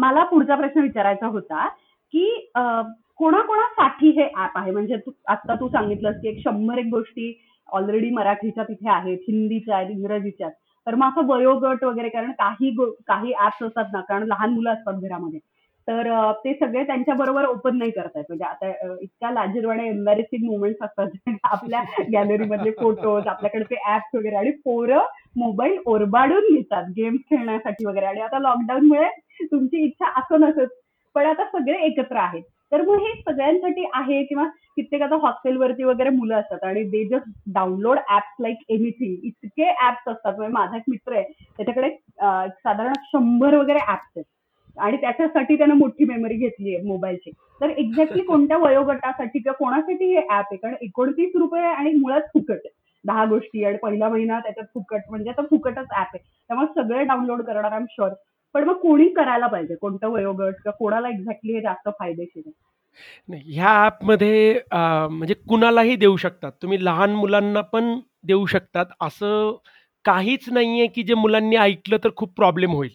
मला 0.00 0.24
पुढचा 0.24 0.56
प्रश्न 0.56 0.80
विचारायचा 0.80 1.26
होता 1.26 1.66
की 2.14 2.28
कोणाकोणासाठी 3.18 4.08
हे 4.18 4.24
ऍप 4.44 4.58
आहे? 4.58 4.70
म्हणजे 4.70 4.96
तू 5.06 5.10
आता 5.28 5.54
तू 5.60 5.68
सांगितलंस 5.68 6.20
की 6.22 6.28
एक 6.28 6.38
शंभर 6.44 6.78
एक 6.78 6.86
गोष्टी 6.90 7.32
ऑलरेडी 7.68 8.10
मराठीच्या 8.10 8.64
तिथे 8.64 8.88
आहेत 8.90 9.18
हिंदीच्या 9.28 9.76
आहेत 9.76 9.90
इंग्रजीच्या 9.90 10.46
आहेत. 10.46 10.56
तर 10.86 10.94
मग 10.94 11.08
असं 11.08 11.26
वयोगट 11.26 11.84
वगैरे 11.84 12.08
कारण 12.08 12.30
काही 12.38 12.74
काही 13.06 13.32
ऍप्स 13.44 13.62
असतात 13.62 13.84
ना 13.92 14.00
कारण 14.08 14.26
लहान 14.28 14.50
मुलं 14.50 14.70
असतात 14.72 14.94
घरामध्ये. 14.94 15.38
तर 15.88 16.08
ते 16.44 16.52
सगळे 16.54 16.82
त्यांच्या 16.86 17.14
बरोबर 17.14 17.44
ओपन 17.44 17.76
नाही 17.78 17.90
करतायत. 17.90 18.24
म्हणजे 18.28 18.44
आता 18.44 18.68
इतक्या 19.00 19.30
लाजीरवाणे 19.30 19.88
एम्बॅरेसिंग 19.88 20.44
मुवमेंट्स 20.46 20.82
असतात. 20.82 21.08
आपल्या 21.44 21.82
गॅलरीमधले 22.12 22.70
फोटोज 22.80 23.26
आपल्याकडचे 23.28 23.76
ऍप्स 23.94 24.14
वगैरे 24.16 24.36
आणि 24.36 24.50
पोरं 24.64 25.06
मोबाईल 25.36 25.78
ओरबाडून 25.86 26.54
घेतात 26.54 26.90
गेम्स 26.96 27.20
खेळण्यासाठी 27.30 27.86
वगैरे. 27.86 28.06
आणि 28.06 28.20
आता 28.20 28.38
लॉकडाऊनमुळे 28.38 29.08
तुमची 29.42 29.84
इच्छा 29.84 30.12
असं 30.20 30.40
नसत 30.40 30.74
पण 31.14 31.26
आता 31.26 31.44
सगळे 31.52 31.78
एकत्र 31.86 32.16
आहेत. 32.16 32.42
तर 32.72 32.82
मग 32.82 33.00
हे 33.00 33.12
सगळ्यांसाठी 33.20 33.84
आहे 33.94 34.22
किंवा 34.24 34.44
कित्येक 34.76 35.02
आता 35.02 35.16
हॉस्टेलवरती 35.22 35.84
वगैरे 35.84 36.10
मुलं 36.10 36.34
असतात 36.34 36.64
आणि 36.64 36.82
they 36.84 37.04
just 37.08 37.28
download 37.54 37.98
apps 38.10 38.40
like 38.40 38.64
anything 38.68 39.26
इतके 39.26 39.68
ऍप्स 39.86 40.08
असतात. 40.08 40.32
म्हणजे 40.36 40.52
माझा 40.52 40.76
एक 40.76 40.82
मित्र 40.88 41.16
आहे 41.16 41.24
त्याच्याकडे 41.56 41.90
साधारण 42.48 42.92
शंभर 43.12 43.54
वगैरे 43.54 43.78
ऍप्स 43.88 44.10
आहेत. 44.16 44.24
आणि 44.76 44.96
त्याच्यासाठी 44.96 45.56
त्यानं 45.58 45.74
मोठी 45.74 46.04
मेमरी 46.04 46.34
घेतली 46.36 46.74
आहे 46.74 46.84
मोबाईलची 46.86 47.30
तर 47.60 47.70
एक्झॅक्टली 47.70 48.22
कोणत्या 48.26 48.56
वयोगटासाठी 48.58 49.38
किंवा 49.38 49.54
कोणासाठी 49.54 50.04
हे 50.04 50.20
ऍप 50.20 50.30
आहे? 50.30 50.56
कारण 50.56 50.74
एकोणतीस 50.80 51.36
रुपये 51.36 51.62
आणि 51.62 51.92
मुळात 51.92 52.20
फुकट 52.20 52.54
आहे. 52.54 52.72
दहा 53.04 53.24
गोष्टी 53.24 53.64
आणि 53.64 53.76
पहिला 53.76 54.08
महिना 54.08 54.38
त्याच्यात 54.40 54.66
फुकट 54.74 55.00
म्हणजे 55.10 55.30
आता 55.30 55.42
फुकटच 55.42 55.78
ऍप 55.78 55.96
आहे. 55.96 56.18
त्यामुळे 56.18 56.82
सगळे 56.82 57.04
डाउनलोड 57.04 57.42
करणार 57.42 57.72
आय 57.72 57.78
एम 57.78 57.84
शुअर 57.90 58.12
पण 58.54 58.64
मग 58.64 58.74
कोणी 58.74 59.08
करायला 59.08 59.46
पाहिजे? 59.46 59.74
कोणतं 59.74 60.08
वयोगट 60.08 60.52
किंवा 60.52 60.70
कोणाला 60.70 61.08
एक्झॅक्टली 61.08 61.52
हे 61.52 61.60
जास्त 61.60 61.88
फायदेशीर 61.98 62.42
आहे? 62.46 62.52
नाही 63.28 63.54
ह्या 63.54 63.70
ॲपमध्ये 63.84 64.60
म्हणजे 64.72 65.34
कुणालाही 65.48 65.96
देऊ 65.96 66.16
शकतात. 66.16 66.52
तुम्ही 66.62 66.84
लहान 66.84 67.10
मुलांना 67.10 67.60
पण 67.60 67.98
देऊ 68.24 68.46
शकतात. 68.46 68.86
असं 69.00 69.56
काहीच 70.04 70.48
नाही 70.48 70.78
आहे 70.78 70.86
की 70.86 71.02
जे 71.02 71.14
मुलांनी 71.14 71.56
ऐकलं 71.56 71.96
तर 72.04 72.08
खूप 72.16 72.34
प्रॉब्लेम 72.36 72.70
होईल. 72.70 72.92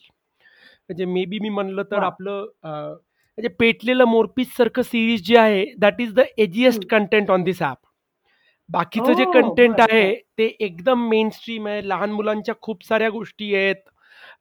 म्हणजे 0.89 1.05
मे 1.05 1.23
बी 1.25 1.39
मी 1.39 1.49
म्हणलं 1.49 1.83
तर 1.83 2.03
आपलं 2.03 2.45
अं, 2.63 2.89
म्हणजे 3.37 3.47
पेटलेलं 3.59 4.05
मोरपीस 4.05 4.55
सारखं 4.57 4.81
सिरीज 4.81 5.21
जे 5.25 5.37
आहे 5.37 5.65
that 5.79 6.01
is 6.01 6.13
the 6.13 6.21
edgiest. 6.37 6.85
Content 6.89 7.29
on 7.31 7.43
this 7.43 7.61
app 7.61 7.77
बाकीचं 8.69 9.13
जे 9.13 9.23
हो 9.25 9.31
कंटेंट 9.31 9.75
बर 9.77 9.81
आहे 9.83 10.03
बर. 10.05 10.19
ते 10.37 10.45
एकदम 10.59 11.07
मेन 11.09 11.29
स्ट्रीम 11.29 11.67
आहे. 11.67 11.81
लहान 11.83 12.11
मुलांच्या 12.11 12.55
खूप 12.61 12.83
साऱ्या 12.85 13.09
गोष्टी 13.09 13.53
आहेत. 13.55 13.75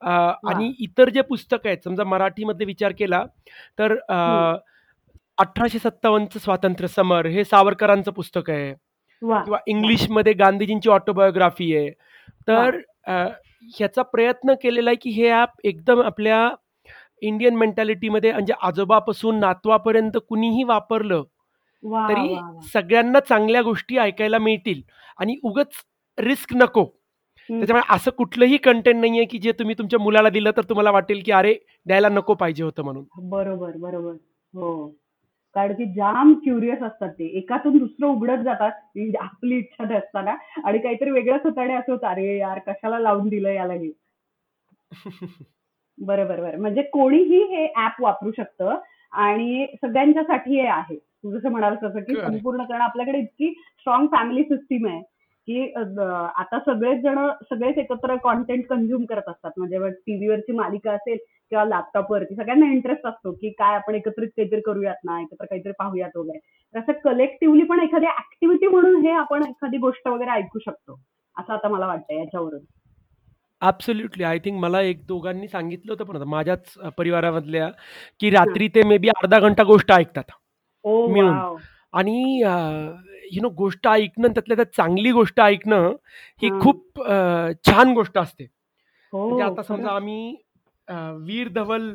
अ, 0.03 0.11
आणि 0.49 0.73
इतर 0.81 1.09
जे 1.11 1.23
पुस्तकं 1.23 1.69
आहेत 1.69 1.85
समजा 1.85 2.05
मराठीमध्ये 2.05 2.67
विचार 2.67 2.93
केला 2.93 3.25
तर. 3.79 3.95
अठराशे 5.39 5.79
सत्तावन्नचं 5.79 6.39
स्वातंत्र्य 6.39 6.89
समर 6.89 7.27
हे 7.27 7.45
सावरकरांचं 7.45 8.11
पुस्तक 8.13 8.51
आहे. 8.51 8.73
किंवा 9.45 9.59
इंग्लिशमध्ये 9.67 10.33
गांधीजींची 10.35 10.89
ऑटोबायोग्राफी 10.91 11.75
आहे. 11.77 11.91
तर 12.49 12.79
अ, 13.07 13.25
ह्याचा 13.63 14.03
प्रयत्न 14.03 14.55
केलेला 14.63 14.91
आहे 14.91 14.97
की 14.97 15.11
हे 15.11 15.29
ॲप 15.31 15.61
एकदम 15.65 16.03
आपल्या 16.03 16.49
इंडियन 17.23 17.57
मेंटॅलिटीमध्ये 17.57 18.33
म्हणजे 18.33 18.55
आजोबापासून 18.63 19.39
नातवापर्यंत 19.41 20.19
कुणीही 20.29 20.65
वापरलं 20.65 21.23
तरी 22.09 22.35
सगळ्यांना 22.73 23.21
चांगल्या 23.21 23.63
गोष्टी 23.63 23.99
ऐकायला 23.99 24.39
मिळतील. 24.39 24.83
आणि 25.19 25.37
उगच 25.43 25.73
रिस्क 26.19 26.55
नको. 26.55 26.85
त्याच्यामुळे 27.49 27.95
असं 27.95 28.11
कुठलंही 28.11 28.57
कंटेंट 28.57 29.01
नाहीये 29.01 29.25
की 29.25 29.39
जे 29.39 29.53
तुम्ही 29.53 29.75
तुमच्या 29.79 29.99
मुलाला 29.99 30.29
दिलं 30.29 30.51
तर 30.57 30.63
तुम्हाला 30.63 30.91
वाटेल 30.91 31.23
की 31.25 31.33
अरे 31.33 31.55
द्यायला 31.87 32.09
नको 32.09 32.35
पाहिजे 32.35 32.65
होतं 32.65 32.83
म्हणून. 32.83 33.05
बरोबर 33.31 33.77
बरोबर. 33.77 34.13
हो. 34.55 34.95
कारण 35.57 35.73
की 35.75 35.85
जाम 35.93 36.33
क्युरियस 36.45 36.83
असतात 36.83 37.11
ते. 37.11 37.27
एकातून 37.39 37.77
दुसरं 37.79 38.07
उघडत 38.07 38.43
जातात. 38.45 38.73
आपली 39.21 39.57
इच्छा 39.59 39.85
नसताना 39.85 40.35
आणि 40.65 40.79
काहीतरी 40.79 41.11
वेगळंच 41.11 41.41
होतं 41.45 41.61
आणि 41.61 41.75
असं 41.75 41.93
होतं. 41.93 42.07
अरे 42.07 42.37
यार 42.39 42.59
कशाला 42.67 42.99
लावून 42.99 43.29
दिलं 43.29 43.51
याला 43.51 43.73
हे? 43.75 43.91
बरं 45.99 46.27
बरं 46.29 46.43
बरं 46.43 46.61
म्हणजे 46.61 46.83
कोणीही 46.93 47.43
हे 47.55 47.67
ऍप 47.85 48.01
वापरू 48.03 48.31
शकतं. 48.37 48.79
आणि 49.13 49.67
सगळ्यांच्यासाठी 49.83 50.61
हे 50.61 50.67
आहे. 50.69 50.97
तू 50.97 51.31
जसं 51.39 51.51
म्हणाल 51.51 51.75
तसं 51.83 52.01
की. 52.01 52.15
संपूर्ण 52.15 52.65
कारण 52.65 52.81
आपल्याकडे 52.83 53.19
इतकी 53.19 53.51
स्ट्रॉंग 53.53 54.07
फॅमिली 54.13 54.43
सिस्टीम 54.45 54.87
आहे 54.89 55.01
की 55.49 55.63
आता 55.73 56.59
सगळेच 56.67 57.01
जण 57.03 57.19
सगळेच 57.51 57.79
एकत्र 57.79 58.17
कॉन्टेंट 58.23 58.65
कंझ्युम 58.69 59.05
करत 59.05 59.29
असतात. 59.29 59.51
म्हणजे 59.57 59.91
टीव्हीवरची 59.91 60.53
मालिका 60.53 60.93
असेल 60.93 61.19
किंवा 61.51 61.65
लॅपटॉपवरती 61.65 62.35
सगळ्यांना 62.35 62.71
इंटरेस्ट 62.73 63.07
असतो 63.07 63.33
की 63.33 63.51
काय 63.51 63.75
आपण 63.75 63.95
एकत्रित 63.95 64.29
काहीतरी 64.29 64.61
करूयात 64.61 65.05
ना 65.05 65.21
एकत्र 65.21 65.45
काहीतरी 65.45 65.73
पाहूयात 65.79 66.17
वगैरे. 66.17 66.39
तर 66.75 66.79
असं 66.79 66.93
कलेक्टिव्हली 67.05 67.63
पण 67.65 67.81
एखादी 67.81 68.07
ऍक्टिव्हिटी 68.07 68.67
म्हणून 68.67 69.01
हे 69.05 69.11
आपण 69.11 69.43
एखादी 69.43 69.77
गोष्ट 69.77 70.09
वगैरे 70.09 70.31
ऐकू 70.31 70.59
शकतो 70.59 71.01
असं 71.37 71.53
आता 71.53 71.69
मला 71.69 71.87
वाटतं 71.87 72.15
याच्यावरून. 72.15 72.61
ॲब्सोल्युटली 73.63 74.25
आय 74.25 74.39
थिंक 74.39 74.59
मला 74.61 74.81
एक 74.81 75.05
दोघांनी 75.07 75.49
सांगितलं 75.49 75.93
होतं 75.93 76.05
पण 76.05 76.23
माझ्याच 76.29 76.75
परिवारामधल्या 76.99 77.69
की 78.21 78.31
रात्री 78.31 78.69
ते 78.69 78.83
मे 78.83 78.99
बी 78.99 79.09
अर्धा 79.09 79.39
घंटा 79.41 79.63
गोष्ट 79.63 79.93
ऐकतात. 79.93 80.31
मिळून. 80.85 81.41
आणि 81.93 82.41
यु 83.33 83.43
नो 83.43 83.49
गोष्ट 83.49 83.89
ऐकणं 83.89 84.29
त्यातल्या 84.29 84.57
त्यात 84.57 84.77
चांगली 84.77 85.13
गोष्ट 85.13 85.41
ऐकणं 85.41 85.93
ही. 86.43 86.49
खूप 86.61 87.01
छान 87.67 87.93
गोष्ट 87.95 88.19
असते. 88.19 88.47
म्हणजे 89.13 89.43
हो 89.43 89.51
आता 89.51 89.63
समजा. 89.63 89.91
आम्ही 89.91 90.35
वीर 90.89 91.49
धवल 91.51 91.91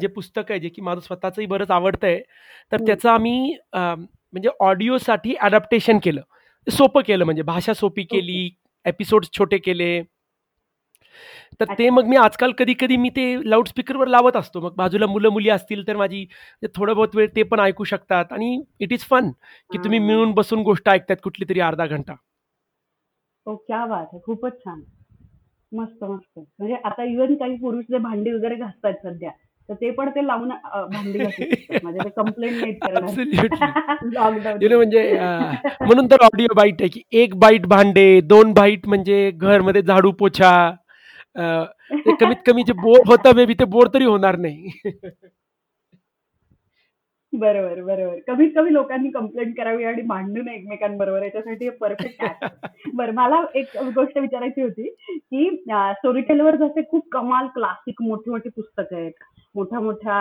जे 0.00 0.06
पुस्तक 0.08 0.50
आहे 0.50 0.60
जे 0.60 0.68
की 0.68 0.82
माझं 0.82 1.00
स्वतःचंही 1.00 1.46
बरंच 1.46 1.70
आवडतं 1.70 2.06
आहे 2.06 2.18
तर 2.20 2.76
हम्म. 2.76 2.86
त्याचं 2.86 3.08
आम्ही 3.10 3.56
म्हणजे 3.74 4.48
ऑडिओसाठी 4.60 5.34
ॲडॅप्टेशन 5.40 5.98
केलं 6.02 6.20
सोपं 6.66 7.00
केलं 7.02 7.24
म्हणजे 7.24 7.42
भाषा 7.44 7.72
सोपी. 7.74 8.02
केली 8.04 8.50
एपिसोड्स 8.84 9.30
छोटे 9.32 9.58
केले 9.58 10.00
तर 11.60 11.72
ते. 11.72 11.88
मग 11.90 12.04
मी 12.06 12.16
आजकाल 12.16 12.52
कधी 12.58 12.74
कधी 12.80 12.96
मी 12.96 13.08
ते 13.10 13.24
लाऊडस्पीकरवर 13.50 14.06
लावत 14.08 14.36
असतो 14.36 14.60
मग 14.60 14.74
बाजूला 14.76 15.06
मुलं 15.06 15.28
मुली 15.30 15.48
असतील 15.50 15.86
तर 15.86 15.96
माझी 15.96 16.24
थोडं 16.74 16.94
बहुत 16.94 17.16
वेळ 17.16 17.26
ते 17.36 17.42
पण 17.44 17.60
ऐकू 17.60 17.84
शकतात 17.86 18.32
आणि 18.32 18.56
इट 18.80 18.92
इज 18.92 19.04
फन 19.04 19.30
की 19.70 19.78
तुम्ही 19.78 19.98
हा. 19.98 20.04
मिळून 20.06 20.32
बसून 20.34 20.62
गोष्ट 20.62 20.88
ऐकतात 20.88 21.16
कुठली 21.24 21.48
तरी 21.48 21.60
अर्धा 21.62 21.86
घंटा 21.86 22.14
ओ 23.46 23.54
क्या 23.56 23.84
बात 23.86 24.04
आहे 24.04 24.20
खूपच 24.22 24.58
छान 24.58 24.80
मस्त 25.72 26.04
मस्त. 26.04 26.38
म्हणजे 26.38 26.76
आता 26.84 27.04
इव्हन 27.04 27.34
काही 27.34 27.56
पुरुष 27.56 27.84
जे 27.90 27.98
भांडी 27.98 28.32
वगैरे 28.32 28.54
घासतात 28.54 28.92
सध्या 29.04 29.30
तर 29.68 29.74
ते 29.74 29.90
पण 29.90 30.08
ते 30.10 30.26
लावून 30.26 30.48
भांडी 30.92 31.18
शकतात. 31.18 31.82
म्हणजे 31.82 32.08
कंप्लेंट 32.16 32.60
नाहीत. 32.60 32.74
करणार. 32.86 33.96
लॉकडाऊन 34.02 34.72
म्हणजे 34.76 35.12
म्हणून 35.80 36.06
तर 36.06 36.22
ऑडिओ 36.22 36.54
बाईट 36.56 36.74
आहे 36.80 36.88
की 36.88 37.02
एक 37.12 37.34
बाईट 37.34 37.66
भांडे 37.66 38.20
दोन 38.20 38.52
बाईट 38.52 38.88
म्हणजे 38.88 39.30
घरमध्ये 39.30 39.82
झाडू 39.82 40.12
पोछा 40.12 40.52
कमीत 42.20 42.36
कमी 42.46 42.62
जे 42.62 42.72
बोर 42.72 43.00
होतं 43.06 43.36
मे 43.36 43.46
बी 43.46 43.54
ते 43.54 43.64
बोर 43.64 43.88
तरी 43.94 44.04
होणार 44.04 44.36
नाही. 44.36 44.70
बरोबर, 47.32 47.80
बरोबर. 47.82 48.18
कमीत 48.26 48.52
कमी 48.54 48.70
लोकांनी 48.70 49.10
कंप्लेंट 49.10 49.56
करावी 49.56 49.84
आणि 49.84 50.02
भांडू 50.02 50.42
नये 50.42 50.54
एकमेकांबरोबर 50.56 51.22
याच्यासाठी 51.22 51.64
हे 51.64 51.70
परफेक्ट 51.76 52.22
आहे. 52.22 52.34
बरं 52.94 53.12
मला 53.14 53.40
एक 53.54 53.76
गोष्ट 53.94 54.18
विचारायची 54.18 54.62
होती, 54.62 54.88
की 55.10 55.46
अ, 55.72 55.92
स्टोरी 55.92 56.20
टेलवर 56.22 56.56
जसे 56.56 56.82
खूप 56.90 57.08
कमाल 57.12 57.46
क्लासिक 57.54 58.02
मोठी-मोठी 58.02 58.48
पुस्तकं 58.50 58.96
आहेत. 58.96 59.12
मोठ्या-मोठ्या 59.54 60.18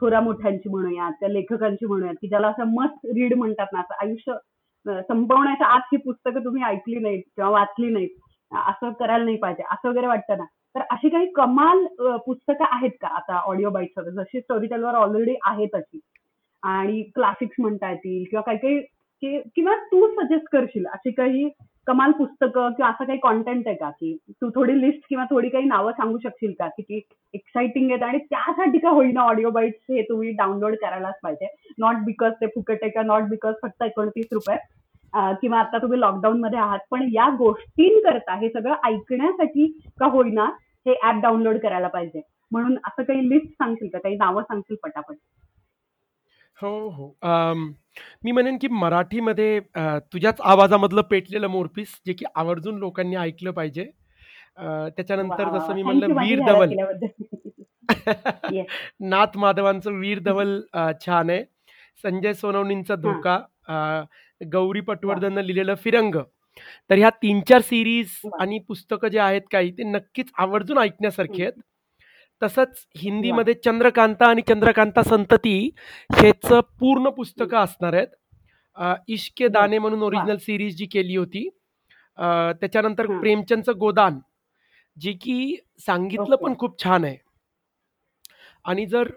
थोरामोठ्यांची 0.00 0.68
म्हणूयात, 0.68 1.12
त्या 1.20 1.28
लेखकांची 1.28 1.86
म्हणूयात, 1.86 2.14
की 2.14 2.28
ज्याला 2.28 2.48
असं 2.48 2.72
मस्ट 2.74 3.06
रीड 3.14 3.34
म्हणतात 3.34 3.66
ना, 3.72 3.80
असं 3.80 4.04
आयुष्य 4.04 4.32
अ, 4.86 5.00
संपवण्याच्या 5.08 5.66
आत 5.66 5.80
ही 5.92 5.96
पुस्तकं 5.98 6.44
तुम्ही 6.44 6.62
ऐकली 6.64 6.98
नाहीत 6.98 7.22
किंवा 7.36 7.50
वाचली 7.50 7.88
नाहीत, 7.90 8.08
असं 8.52 8.92
करायला 8.92 9.24
नाही 9.24 9.36
पाहिजे, 9.36 9.62
असं 9.70 9.88
वगैरे 9.88 10.06
वाटतं 10.06 10.38
ना. 10.38 10.44
तर 10.74 10.80
अशी 10.90 11.08
काही 11.08 11.26
कमाल 11.34 11.84
अ, 12.00 12.16
पुस्तकं 12.26 12.64
आहेत 12.70 12.90
का 13.00 13.08
आता 13.16 13.38
ऑडिओ 13.44 13.70
बाईट्सवर 13.70 14.08
जशी 14.14 14.40
स्टोरी 14.40 14.66
टेलवर 14.66 14.94
ऑलरेडी 14.96 15.34
आहेत 15.46 15.74
अशी? 15.74 16.00
आणि 16.62 17.02
क्लासिक्स 17.14 17.56
म्हणता 17.58 17.90
येतील 17.90 18.24
किंवा 18.30 18.42
काही-काही 18.42 19.38
किंवा 19.56 19.74
तू 19.92 20.06
सजेस्ट 20.14 20.46
करशील 20.52 20.86
अशी 20.86 21.10
काही 21.10 21.48
कमाल 21.86 22.12
पुस्तकं 22.12 22.72
किंवा 22.72 22.88
असं 22.90 23.04
काही 23.04 23.18
कॉन्टेंट 23.18 23.66
आहे 23.66 23.76
का, 23.76 23.90
की 23.90 24.16
तू 24.30 24.48
थोडी 24.54 24.80
लिस्ट 24.80 25.00
किंवा 25.08 25.24
थोडी 25.30 25.48
काही 25.48 25.64
नावं 25.64 25.92
सांगू 25.92 26.18
शकशील 26.22 26.52
का, 26.58 26.68
की 26.68 26.82
ती 26.82 27.00
एक्साइटिंग 27.34 27.90
आहेत 27.90 28.02
आणि 28.02 28.18
त्यासाठी 28.18 28.78
का 28.78 28.90
होईना 28.90 29.20
ऑडिओ 29.20 29.50
बाईट्स 29.50 29.90
हे 29.90 30.02
तुम्ही 30.02 30.30
डाउनलोड 30.32 30.74
करायलाच 30.82 31.14
पाहिजे. 31.22 31.46
नॉट 31.78 32.04
बिकॉज 32.04 32.32
ते 32.40 32.46
फुकट 32.46 32.78
आहे 32.82 32.90
का 32.90 33.02
नॉट 33.02 33.28
बिकॉज 33.30 33.54
फक्त 33.62 33.82
एकोणतीस 33.82 34.26
रुपये 34.32 34.56
किंवा 35.40 35.58
आता 35.58 35.78
तुम्ही 35.78 36.00
लॉकडाऊन 36.00 36.40
मध्ये 36.40 36.58
आहात. 36.58 36.78
पण 36.90 37.08
या 37.12 37.28
गोष्टींकरता 37.38 38.34
हे 38.34 38.48
सगळं 38.48 38.74
ऐकण्यासाठी 38.84 39.66
का 40.00 40.06
होईना 40.06 40.44
हे 40.86 40.94
ऍप 41.04 41.20
डाउनलोड 41.22 41.58
करायला 41.58 41.88
पाहिजे. 41.88 42.20
म्हणून 42.52 42.76
असं 42.84 43.02
काही 43.02 43.28
लिस्ट 43.28 43.52
सांगशील 43.52 43.88
का? 43.88 43.98
काही 43.98 44.16
नावं 44.16 44.42
सांगशील 44.42 44.76
पटापट? 44.82 45.14
हो, 46.60 46.88
हो. 46.90 47.16
अं, 47.22 47.72
मी 48.24 48.32
म्हणेन 48.32 48.56
की 48.58 48.68
मराठीमध्ये 48.70 49.56
अ, 49.74 49.98
तुझ्याच 50.12 50.40
आवाजामधलं 50.42 51.02
पेटलेलं 51.10 51.46
मोरपीस, 51.48 51.94
जे 52.06 52.12
की 52.14 52.24
आवर्जून 52.34 52.78
लोकांनी 52.78 53.16
ऐकलं 53.18 53.50
पाहिजे. 53.52 53.84
अ, 54.56 54.64
त्याच्यानंतर 54.90 55.48
जसं 55.50 55.58
वाह! 55.62 55.74
मी 55.74 55.82
थँक 55.82 55.84
म्हणलं 55.84 56.08
यू 56.08 56.14
माझी 56.14 56.34
वीर 56.34 56.40
धवल. 56.42 56.70
केल्याबद्दल. 56.70 57.08
येस. 58.50 58.70
नाथ 59.02 59.36
माधवांचं 59.36 59.92
वीर 59.94 60.18
धवल 60.20 60.60
अ, 60.74 60.90
छान 61.00 61.30
आहे. 61.30 61.44
संजय 62.04 62.34
सोनवणेंचा 62.34 62.96
हां. 62.98 63.22
धोका, 63.22 63.36
अ, 63.68 63.74
गौरी 64.40 64.80
वाह! 65.02 65.20
पटवर्धननं 65.22 65.42
लिहिलेलं 65.42 65.74
फिरंग. 65.76 66.14
तर 66.90 66.96
ह्या 66.96 67.10
3-4 67.22 67.60
सीरीज 67.62 68.10
वाह! 68.24 68.40
आणि 68.40 68.58
पुस्तकं 68.68 69.08
जे 69.08 69.18
आहेत 69.20 69.42
काही, 69.52 69.70
ते 69.72 69.84
नक्कीच 69.86 70.30
आवर्जून 70.38 70.78
ऐकण्यासारखी 70.80 71.42
हं. 71.42 71.42
आहेत. 71.42 71.60
तसंच! 72.42 72.86
हिंदीमध्ये 72.96 73.54
चंद्रकांता 73.56 74.26
आणि 74.28 74.42
चंद्रकांता 74.48 75.02
संतती 75.02 75.56
ह्याचं 76.12 76.60
पूर्ण. 76.80 77.08
पुस्तकं 77.10 77.58
असणार 77.58 77.94
आहेत. 77.94 78.08
इश्क. 79.08 79.42
दाने 79.52 79.78
म्हणून! 79.78 80.02
ओरिजिनल 80.02 80.36
सीरीज 80.40 80.76
जी 80.76 80.86
केली 80.92 81.16
होती. 81.16 81.48
त्याच्यानंतर. 82.60 83.06
प्रेमचंदचं 83.20 83.78
गोदान, 83.80 84.18
जे 84.96 85.12
की 85.22 85.56
सांगितलं. 85.80 86.36
पण 86.36 86.54
खूप 86.58 86.82
छान 86.84 87.04
आहे. 87.04 87.16
आणि 88.64 88.86
जर! 88.86 89.08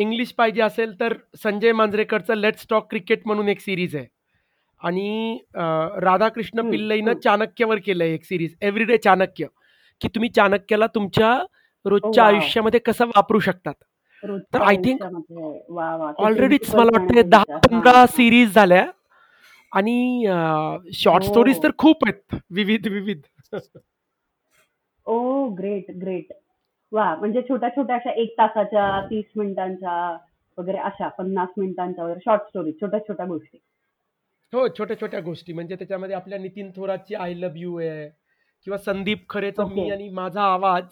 इंग्लिश 0.00 0.32
पाहिजे 0.38 0.62
असेल 0.62 0.98
तर 1.00 1.14
संजय 1.42 1.72
मांजरेकरचं 1.72 2.34
लेट्स 2.36 2.66
टॉक 2.70 2.88
क्रिकेट 2.90 3.22
म्हणून 3.26 3.48
एक 3.48 3.60
सीरीज 3.60 3.96
आहे. 3.96 4.06
आणि 4.80 5.38
राधाकृष्ण 6.02 6.70
पिल्लईनं. 6.70 7.12
चाणक्यवर 7.24 7.78
केलंय 7.86 8.12
एक 8.14 8.24
सीरीज, 8.24 8.54
एव्हरीडे 8.62 8.96
चाणक्य, 8.98 9.46
की 10.00 10.08
तुम्ही 10.14 10.28
चाणक्यला 10.30 10.86
तुमच्या 10.94 11.38
रोजच्या 11.86 12.24
वॉव! 12.24 12.32
आयुष्यामध्ये 12.32 12.80
कसं 12.80 13.06
वापरू 13.06 13.38
शकतात. 13.38 13.74
तर 14.22 14.28
रोजच्या 14.28 14.60
आय 14.60 14.76
थिंक 14.76 15.02
आयुष्यामध्ये. 15.02 15.58
ते 16.12 16.22
ऑलरेडीच 16.24 16.74
मला 16.74 16.80
आणि 16.82 16.98
वाटतंय 16.98 17.22
त्यांच्या. 17.22 17.54
हां, 17.54 17.60
10-15 17.60 17.98
हां. 17.98 18.06
सीरीज 18.06 18.54
झाल्या 18.54 18.86
आणि 19.72 20.24
शॉर्ट 20.94 21.24
स्टोरीज 21.24 21.62
तर 21.62 21.68
ओह! 21.68 21.74
खूप 21.78 22.04
आहेत 22.04 22.34
विविध, 22.50 22.86
विविध. 22.88 23.20
ओह! 25.06 25.54
Great, 25.56 25.90
great. 26.00 26.32
वाह! 26.92 27.14
म्हणजे 27.16 27.42
छोट्या-छोट्या 27.42 27.96
अशा 27.96 28.10
1 28.12 28.34
तासाच्या, 28.38 29.00
30 29.10 29.24
मिनिटांच्या 29.36 29.96
वगैरे 30.58 30.78
अशा 30.78 31.08
50 31.08 31.48
मिनिटांच्या 31.58 32.04
वगैरे 32.04 32.20
शॉर्ट 32.24 32.42
स्टोरीज, 32.42 32.74
छोट्या-छोट्या 32.80 33.26
गोष्टी. 33.26 33.58
हो, 34.52 34.66
छोट्या-छोट्या 34.68 35.20
गोष्टी 35.20 35.52
म्हणजे 35.52 35.76
त्याच्यामध्ये 35.76 36.16
आपल्या 36.16 36.38
नितीन 36.38 36.70
थोरातची 36.76 37.14
आय 37.14 37.34
लव्ह 37.34 37.58
यू 37.58 37.78
आहे 37.78 38.08
किंवा 38.66 38.78
संदीप 38.78 39.24
खरेचं 39.28 39.68
मी. 39.74 39.90
आणि 39.90 40.08
माझा 40.08 40.42
आवाज 40.42 40.84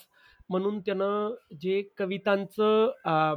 म्हणून 0.51 0.81
त्यानं 0.81 1.35
जे 1.61 1.81
कवितांचं 1.99 2.91
अ, 3.05 3.35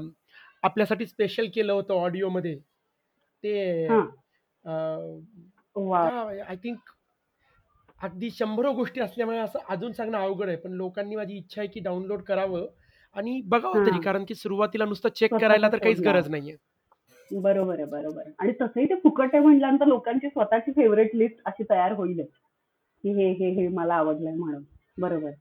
आपल्यासाठी 0.63 1.05
स्पेशल 1.05 1.47
केलं 1.55 1.73
होतं 1.73 1.93
ऑडिओमध्ये, 1.95 2.55
ते 3.43 3.55
हां. 3.85 4.17
Uh, 4.65 4.71
wow! 5.75 6.09
त्या 6.27 6.45
आय 6.45 6.55
थिंक 6.57 6.89
अगदी 7.99 8.29
शंभरो 8.31 8.71
गोष्टी 8.73 8.99
असल्यामुळे 9.01 9.37
असं 9.39 9.59
अजून 9.69 9.91
सांगणं 9.93 10.17
अवघड 10.19 10.47
आहे. 10.47 10.57
पण 10.57 10.71
लोकांनी 10.73 11.15
माझी 11.15 11.37
इच्छा 11.37 11.61
आहे 11.61 11.69
की 11.69 11.79
डाउनलोड 11.81 12.21
करावं 12.23 12.65
आणि 13.15 13.41
बघावं 13.47 13.79
तरी, 13.85 13.97
हां. 13.97 13.99
कारण 13.99 14.25
की 14.25 14.35
सुरुवातीला 14.35 14.85
नुसतं 14.85 15.09
चेक 15.15 15.39
करायला 15.39 15.69
तर 15.69 15.77
काहीच 15.79 16.01
गरज. 16.01 16.29
नाहीये. 16.29 16.57
बरोबर 17.31 17.75
आहे, 17.75 17.85
बरोबर 17.87 18.21
आहे. 18.21 18.33
आणि 18.39 18.53
तसंही 18.61 18.85
ते 18.85 18.95
फुकट 18.99 19.35
आहे 19.35 19.43
म्हटल्यानंतर 19.43 19.85
लोकांची 19.87 20.29
स्वतःची 20.29 20.71
फेव्हरेट 20.73 21.15
लिस्ट 21.15 21.41
अशी 21.45 21.63
तयार 21.69 21.91
होईलच, 21.93 22.27
की 23.03 23.13
हे, 23.13 23.31
हे, 23.33 23.51
हे 23.53 23.67
मला 23.69 23.95
आवडलंय 23.95 24.35
म्हणून. 24.35 24.63
बरोबर. 24.97 25.31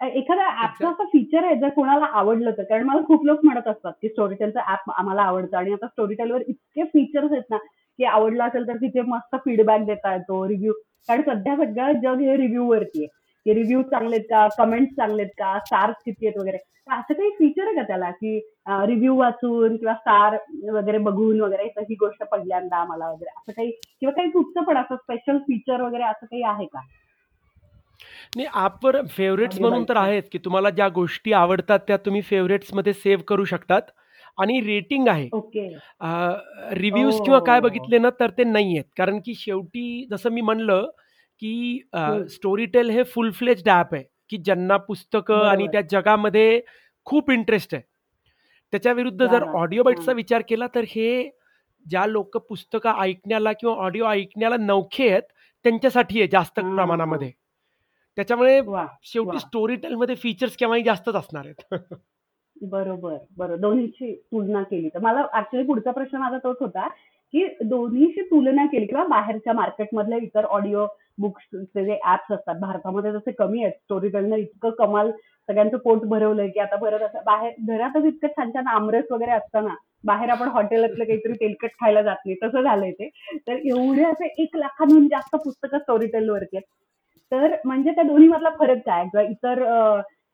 ॲपचं 0.00 0.18
एक्झॅक्ट. 0.18 0.84
असं 0.84 1.04
फीचर 1.12 1.44
आहे 1.44 1.54
जर 1.60 1.68
कोणाला 1.68 2.06
आवडलं 2.12 2.50
तर? 2.50 2.62
कारण 2.62 2.82
मला 2.86 3.00
खूप 3.06 3.24
लोक 3.26 3.44
म्हणत 3.44 3.68
असतात, 3.68 3.92
की 4.02 4.08
स्टोरीटेलचं 4.08 4.60
ॲप 4.62 4.90
आम्हाला 4.96 5.22
आवडतं 5.22 5.56
आणि 5.56 5.72
आता 5.72 5.86
स्टोरीटेलवर 5.86 6.40
इतके 6.48 6.84
फीचर्स 6.84 7.32
आहेत 7.32 7.50
ना, 7.50 7.56
की 7.98 8.04
आवडलं 8.04 8.44
असेल 8.44 8.66
तर 8.68 8.76
तिथे 8.76 9.02
मस्त 9.08 9.36
फीडबॅक 9.44 9.84
देता 9.86 10.12
येतो, 10.14 10.46
रिव्ह्यू 10.48 10.72
कारण 11.08 11.22
सध्या 11.22 11.56
सगळं 11.56 12.00
जग 12.02 12.20
हे 12.20 12.36
रिव्ह्यूवरती 12.36 13.02
आहे, 13.02 13.06
की 13.46 13.54
रिव्ह्यू 13.54 13.82
चांगले 13.82 14.16
आहेत 14.16 14.26
का, 14.30 14.46
कमेंट्स 14.58 14.94
चांगले 14.96 15.22
आहेत 15.22 15.32
का, 15.38 15.58
स्टार्स 15.58 15.96
किती 16.04 16.26
आहेत 16.26 16.38
वगैरे. 16.40 16.56
तर 16.58 16.92
असं 16.94 17.14
काही 17.14 17.30
फीचर 17.38 17.66
आहे 17.66 17.74
का 17.76 17.82
त्याला, 17.82 18.10
की 18.10 18.38
रिव्ह्यू 18.86 19.16
वाचून 19.16 19.76
किंवा 19.76 19.94
स्टार 19.94 20.36
वगैरे 20.72 20.98
बघून 20.98 21.40
वगैरे 21.40 21.64
ही 21.80 21.94
गोष्ट 22.00 22.22
पहिल्यांदा 22.30 22.76
आम्हाला 22.76 23.10
वगैरे 23.10 23.30
असं 23.30 23.52
काही 23.52 23.70
किंवा 23.70 24.12
काही 24.12 24.30
कुठचं 24.30 24.64
पण 24.64 24.76
असं 24.76 24.96
स्पेशल 24.96 25.38
फीचर 25.38 25.80
वगैरे 25.82 26.04
असं 26.04 26.26
काही 26.26 26.42
आहे 26.44 26.66
का? 26.66 26.80
नाही 28.36 28.46
ॲपवर 28.54 29.00
फेव्हरेट्स 29.08 29.60
ऑडिओ 29.60 29.60
म्हणून 29.60 29.84
तर? 29.88 29.96
आहेत, 29.98 30.22
की 30.32 30.38
तुम्हाला 30.40 30.70
ज्या 30.70 30.88
गोष्टी 30.90 31.32
आवडतात 31.34 31.78
त्या 31.88 31.96
तुम्ही 31.98 32.22
फेव्हरेट्समध्ये 32.22 32.92
सेव्ह 32.94 33.22
करू 33.28 33.44
शकतात 33.46 33.82
आणि 34.38 34.60
रेटिंग 34.62 35.08
आहे. 35.08 35.28
ओके. 35.32 35.66
अ, 36.00 36.08
रिव्ह्यूज 36.74 37.20
किंवा 37.20 37.38
काय 37.42 37.60
ओह! 37.60 37.60
बघितले 37.60 37.98
ना 37.98 38.10
तर 38.20 38.30
ते 38.30 38.44
नाहीयेत. 38.44 38.84
कारण 38.96 39.20
की 39.20 39.34
शेवटी 39.36 40.06
जसं 40.10 40.30
मी 40.32 40.40
म्हणलं, 40.42 40.86
की 41.42 41.80
अ, 41.92 42.00
हं. 42.04 42.28
स्टोरीटेल 42.30 42.90
हे 42.90 43.02
फुल 43.06 43.30
फ्लेज्ड 43.32 43.68
ॲप 43.70 43.94
आहे, 43.94 44.04
की 44.30 44.36
ज्यांना 44.38 44.76
पुस्तकं 44.82 45.46
आणि 45.46 45.66
बरोबर. 45.66 45.68
त्या 45.68 45.80
जगामध्ये 45.90 46.60
खूप 47.06 47.30
इंटरेस्ट 47.32 47.74
आहे. 47.74 47.82
त्याच्या 48.72 48.92
विरुद्ध 48.94 49.22
क्या 49.22 49.26
जर! 49.26 49.44
ऑडिओ 49.54 49.82
बाईट्सचा 49.82 50.12
हां. 50.12 50.14
विचार 50.14 50.42
केला 50.48 50.66
तर 50.74 50.84
हे 50.88 51.30
ज्या 51.86 52.06
लोकं 52.06 52.40
पुस्तकं 52.48 53.00
ऐकण्याला 53.00 53.52
किंवा 53.54 53.74
ऑडिओ 53.78 54.06
ऐकण्याला 54.08 54.56
नवखे 54.58 55.08
आहेत, 55.10 55.22
त्यांच्यासाठी 55.64 56.20
आहे 56.20 56.28
जास्त 56.28 56.60
हां, 56.60 56.68
प्रमाणामध्ये. 56.74 57.32
त्याच्यामुळे! 58.16 58.60
शेवटी 59.04 59.30
वाह! 59.30 59.38
स्टोरीटेलमध्ये 59.38 60.14
फीचर्स 60.16 60.56
केव्हाही 60.56 60.82
जास्तच 60.84 61.14
असणार 61.16 61.44
आहेत. 61.44 61.62
बरोबर, 62.56 63.16
बरोबर. 63.36 63.56
दोन्हीची 63.58 64.12
तुलना 64.24 64.62
केली 64.64 64.88
तर. 64.90 64.98
मला 65.00 65.24
ॲक्चुअली 65.32 65.66
पुढचा 65.66 65.90
प्रश्न 65.92 66.18
माझा 66.18 66.38
तोच 66.38 66.56
होता, 66.60 66.86
की 67.34 67.46
दोन्हीची 67.64 68.22
तुलना 68.24 68.64
केली 68.66 68.86
किंवा 68.86 69.04
बाहेरच्या 69.06 69.52
मार्केटमधल्या 69.54 70.18
इतर 70.18 70.44
ऑडिओ 70.48 70.86
बुक्सचे 71.18 71.84
जे 71.84 71.98
ॲप्स 72.04 72.32
असतात, 72.32 72.54
भारतामध्ये 72.60 73.12
तसे 73.12 73.32
कमी 73.34 73.62
आहेत. 73.62 73.72
स्टोरीटेलनं 73.74 74.36
इतकं 74.36 74.70
कमाल 74.78 75.10
सगळ्यांचं 75.48 75.76
पोट 75.78 76.04
भरवलंय, 76.06 76.48
की 76.48 76.60
आता 76.60 76.76
परत 76.76 77.02
असं 77.02 77.18
बाहेर 77.26 77.52
घरातच 77.68 78.04
इतकं 78.06 78.28
छान-छान 78.30 78.66
आमरस 78.68 79.04
वगैरे 79.10 79.30
असतं 79.32 79.64
ना, 79.64 79.74
बाहेर 80.04 80.30
आपण 80.30 80.48
हॉटेलातलं 80.50 81.04
काहीतरी 81.06 81.32
तेलकट 81.36 81.70
खायला 81.74 82.02
जात 82.02 82.16
नाही, 82.26 82.36
तसं 82.42 82.62
झालंय 82.62 82.90
ते. 82.92 83.08
तर 83.46 83.56
एवढे 83.66 84.04
असे 84.04 84.26
1 84.42 84.56
लाखांहून 84.56 85.06
जास्त 85.08 85.36
पुस्तकं 85.36 85.78
स्टोरीटेलवरती 85.78 86.56
आहेत. 86.56 86.66
तर 87.32 87.54
म्हणजे 87.64 87.90
त्या 87.90 88.04
दोन्हीमधला 88.04 88.50
फरक 88.50 88.78
काय? 88.78 89.04
किंवा 89.04 89.22
इतर 89.22 89.62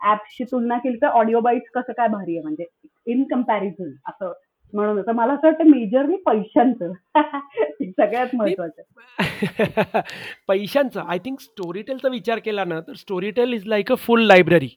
ॲप्सची 0.01 0.45
तुलना 0.45 0.79
केली 0.79 0.97
तर 0.97 1.07
ऑडिओ 1.07 1.41
बाईट्स 1.41 1.71
कसं 1.75 1.93
काय 1.93 2.09
भारी 2.09 2.37
आहे 2.37 2.43
म्हणजे 2.43 2.65
इन 3.07 3.23
कंपॅरिझन 3.25 3.93
असं 4.09 4.33
म्हणून. 4.73 5.01
तर 5.03 5.13
मला 5.13 5.33
असं 5.33 5.47
वाटतं 5.47 5.71
मेजरली 5.71 6.17
पैशांचं 6.17 6.93
सगळ्यात 7.99 8.35
महत्वाचं. 8.35 10.01
पैशांचा 10.49 11.03
आय 11.09 11.19
थिंक 11.19 11.41
स्टोरीटेलचा 11.41 12.09
विचार 12.09 12.39
केला 12.39 12.65
ना, 12.65 12.81
तर 12.81 12.93
Storytel 12.93 13.53
is 13.53 13.67
like 13.67 13.93
a 13.93 13.95
full 13.95 14.27
library, 14.27 14.69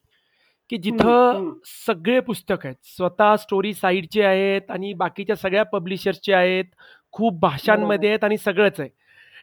की 0.70 0.76
हं, 0.76 0.82
जिथं 0.82 1.32
हं. 1.34 1.52
सगळे 1.88 2.20
पुस्तक 2.20 2.66
आहेत. 2.66 2.76
स्वतः 2.98 3.36
स्टोरी 3.36 3.74
साइडचे 3.74 4.24
आहेत 4.24 4.72
आणि 4.72 4.94
बाकीच्या 4.94 5.36
सगळ्या 5.36 5.64
पब्लिशर्सचे 5.64 6.34
आहेत. 6.34 6.66
खूप. 7.14 7.40
भाषांमध्ये 7.40 8.10
आहेत 8.10 8.24
आणि 8.24 8.38
सगळंच 8.38 8.80
आहे. 8.80 8.90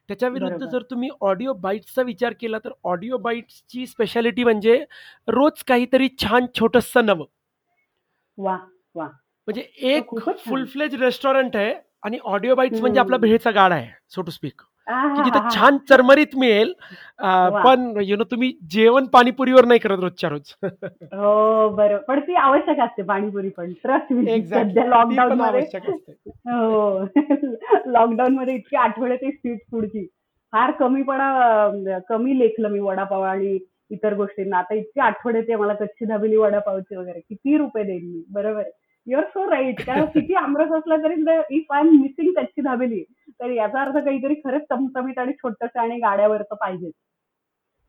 त्याच्या 0.09 0.29
विरुद्ध. 0.29 0.65
जर 0.65 0.83
तुम्ही 0.83 1.09
ऑडिओ 1.21 1.53
बाईट्सचा 1.53 2.03
विचार 2.03 2.33
केला, 2.41 2.59
तर 2.59 2.71
ऑडिओ 2.85 3.17
बाईट्सची 3.17 3.87
स्पेशालिटी 3.87 4.45
म्हणजे 4.45 4.85
रोज 5.29 5.63
काहीतरी 5.63 6.09
छान 6.23 6.47
छोटंसं 6.55 7.07
नवं. 7.07 7.25
वाह! 8.39 8.59
वाह! 8.95 9.09
म्हणजे 9.49 9.63
एक 9.89 10.11
फुल. 10.39 10.65
फ्लेज 10.65 10.95
रेस्टॉरंट 10.95 11.57
आहे 11.57 11.75
आणि 12.03 12.19
ऑडिओ 12.25 12.55
बाईट्स 12.55 12.81
म्हणजे 12.81 13.01
आपला. 13.01 13.17
भेळचा 13.17 13.51
गाडा 13.51 13.75
आहे 13.75 13.91
सो 14.11 14.23
टू 14.23 14.31
स्पीक 14.31 14.63
की 14.87 15.23
जिथे. 15.25 15.39
छान 15.55 15.77
चरमरीत 15.89 16.37
मिळेल. 16.37 16.73
पण 17.65 17.93
यु 18.01 18.17
नो 18.17 18.25
तुम्ही 18.25 18.53
जेवण 18.71 19.07
पाणीपुरीवर 19.07 19.65
नाही 19.65 19.81
करत 19.81 19.99
रोजच्या 19.99 20.31
रोज. 20.31 20.53
हो 21.13 21.69
बरोबर 21.69 22.03
पण 22.03 22.21
ती 22.21 22.35
आवश्यक 22.35 22.81
असते 22.81 23.03
पाणीपुरी 23.03 23.49
पण 23.49 23.73
ट्रस्ट 23.73 24.13
सध्या 24.13 24.63
ती 24.65 24.89
लॉकडाऊन 24.91 25.41
हो. 26.49 27.05
लॉकडाऊन 27.87 28.35
मध्ये 28.35 28.55
इतकी 28.55 28.77
आठवण 28.77 29.11
येते 29.11 29.31
स्ट्रीट 29.31 29.59
फूडची 29.71 30.07
फार 30.53 30.71
कमीपणा 30.71 31.99
कमी 32.09 32.39
लेखलं 32.39 32.69
मी 32.69 32.79
वडापाव 32.79 33.23
आणि 33.23 33.59
इतर 33.91 34.15
गोष्टींना. 34.15 34.59
आता 34.59 34.75
इतकी 34.75 35.01
आठवण 35.01 35.37
येते 35.37 35.57
मला 35.57 35.75
कच्ची 35.75 36.05
दाबेली 36.05 36.37
वडापावची 36.37 36.97
वगैरे. 36.97 37.21
किती 37.21 37.57
रुपये 37.57 37.85
देईन 37.85 38.05
मी? 38.05 38.23
बरोबर 38.31 38.63
युअर 39.07 39.25
सो 39.25 39.51
राईट 39.51 39.81
कारण 39.87 40.05
किती 40.15 40.35
आमरस 40.35 40.73
असला 40.73 40.97
तरी 40.97 41.15
इफ 41.57 41.73
आय 41.73 41.81
एम 41.81 41.89
मिसिंग 42.01 42.33
कच्ची 42.37 42.61
दाबेली 42.61 43.03
तर 43.43 43.51
याचा 43.51 43.81
अर्थ 43.81 43.97
काहीतरी 43.97 44.35
खरंच 44.35 44.63
चमचमीत 44.71 45.19
आणि 45.19 45.33
छोटस 45.33 45.77
आणि 45.77 45.97
गाड्यावरचं 45.99 46.55
पाहिजे. 46.55 46.91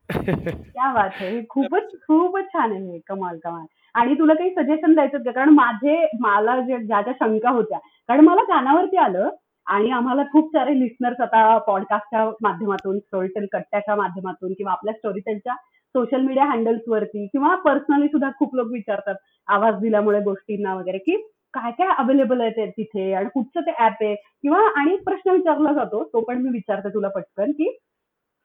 क्या 0.08 0.92
बात 0.92 1.10
आहे 1.10 1.28
हे 1.28 1.42
खूपच 1.50 1.92
खूपच 2.06 2.44
छान 2.44 2.72
आहे 2.72 2.98
कमाल 3.08 3.38
कमाल. 3.44 3.64
आणि 3.94 4.14
तुला 4.14 4.34
काही 4.34 4.50
सजेशन 4.50 4.94
द्यायचं 4.94 5.18
का? 5.18 5.30
कारण 5.30 5.48
माझे 5.48 6.06
मला 6.20 6.60
जे 6.60 6.78
ज्या 6.78 7.00
ज्या 7.02 7.12
शंका 7.20 7.50
होत्या 7.50 7.78
कारण 8.08 8.24
मला 8.24 8.42
कानावरती 8.44 8.96
आलं 8.96 9.28
आणि 9.66 9.90
आम्हाला 9.90 10.22
खूप 10.32 10.48
सारे 10.48 10.78
लिस्नर्स 10.80 11.20
आता 11.20 11.56
पॉडकास्टच्या 11.58 12.24
माध्यमातून 12.42 12.98
स्टोरीटेल 12.98 13.46
कट्ट्याच्या 13.52 13.94
माध्यमातून 13.96 14.52
किंवा 14.52 14.72
आपल्या 14.72 14.94
स्टोरीटेलच्या 14.94 15.54
सोशल 15.94 16.20
मीडिया 16.20 16.44
हँडल्स 16.44 16.88
वरती 16.88 17.26
किंवा 17.26 17.54
पर्सनली 17.54 18.08
सुद्धा 18.08 18.30
खूप 18.38 18.54
लोक 18.56 18.66
विचारतात 18.72 19.14
आवाज 19.48 19.78
दिल्यामुळे 19.80 20.20
गोष्टींना 20.20 20.74
वगैरे 20.74 20.98
की 20.98 21.16
काय 21.54 21.70
काय 21.72 21.88
अवेलेबल 21.98 22.40
आहे 22.40 22.66
तिथे 22.68 23.12
आणि 23.14 23.28
कुठचं 23.34 23.60
ते 23.60 23.70
ऍप 23.78 24.02
आहे? 24.02 24.14
किंवा 24.14 24.58
आणि 24.80 24.92
एक 24.94 25.04
प्रश्न 25.04 25.30
विचारला 25.30 25.72
जातो 25.72 26.02
तो 26.12 26.20
पण 26.22 26.42
मी 26.42 26.50
विचारते 26.50 26.88
तुला 26.94 27.08
पटकन 27.10 27.52
की 27.52 27.70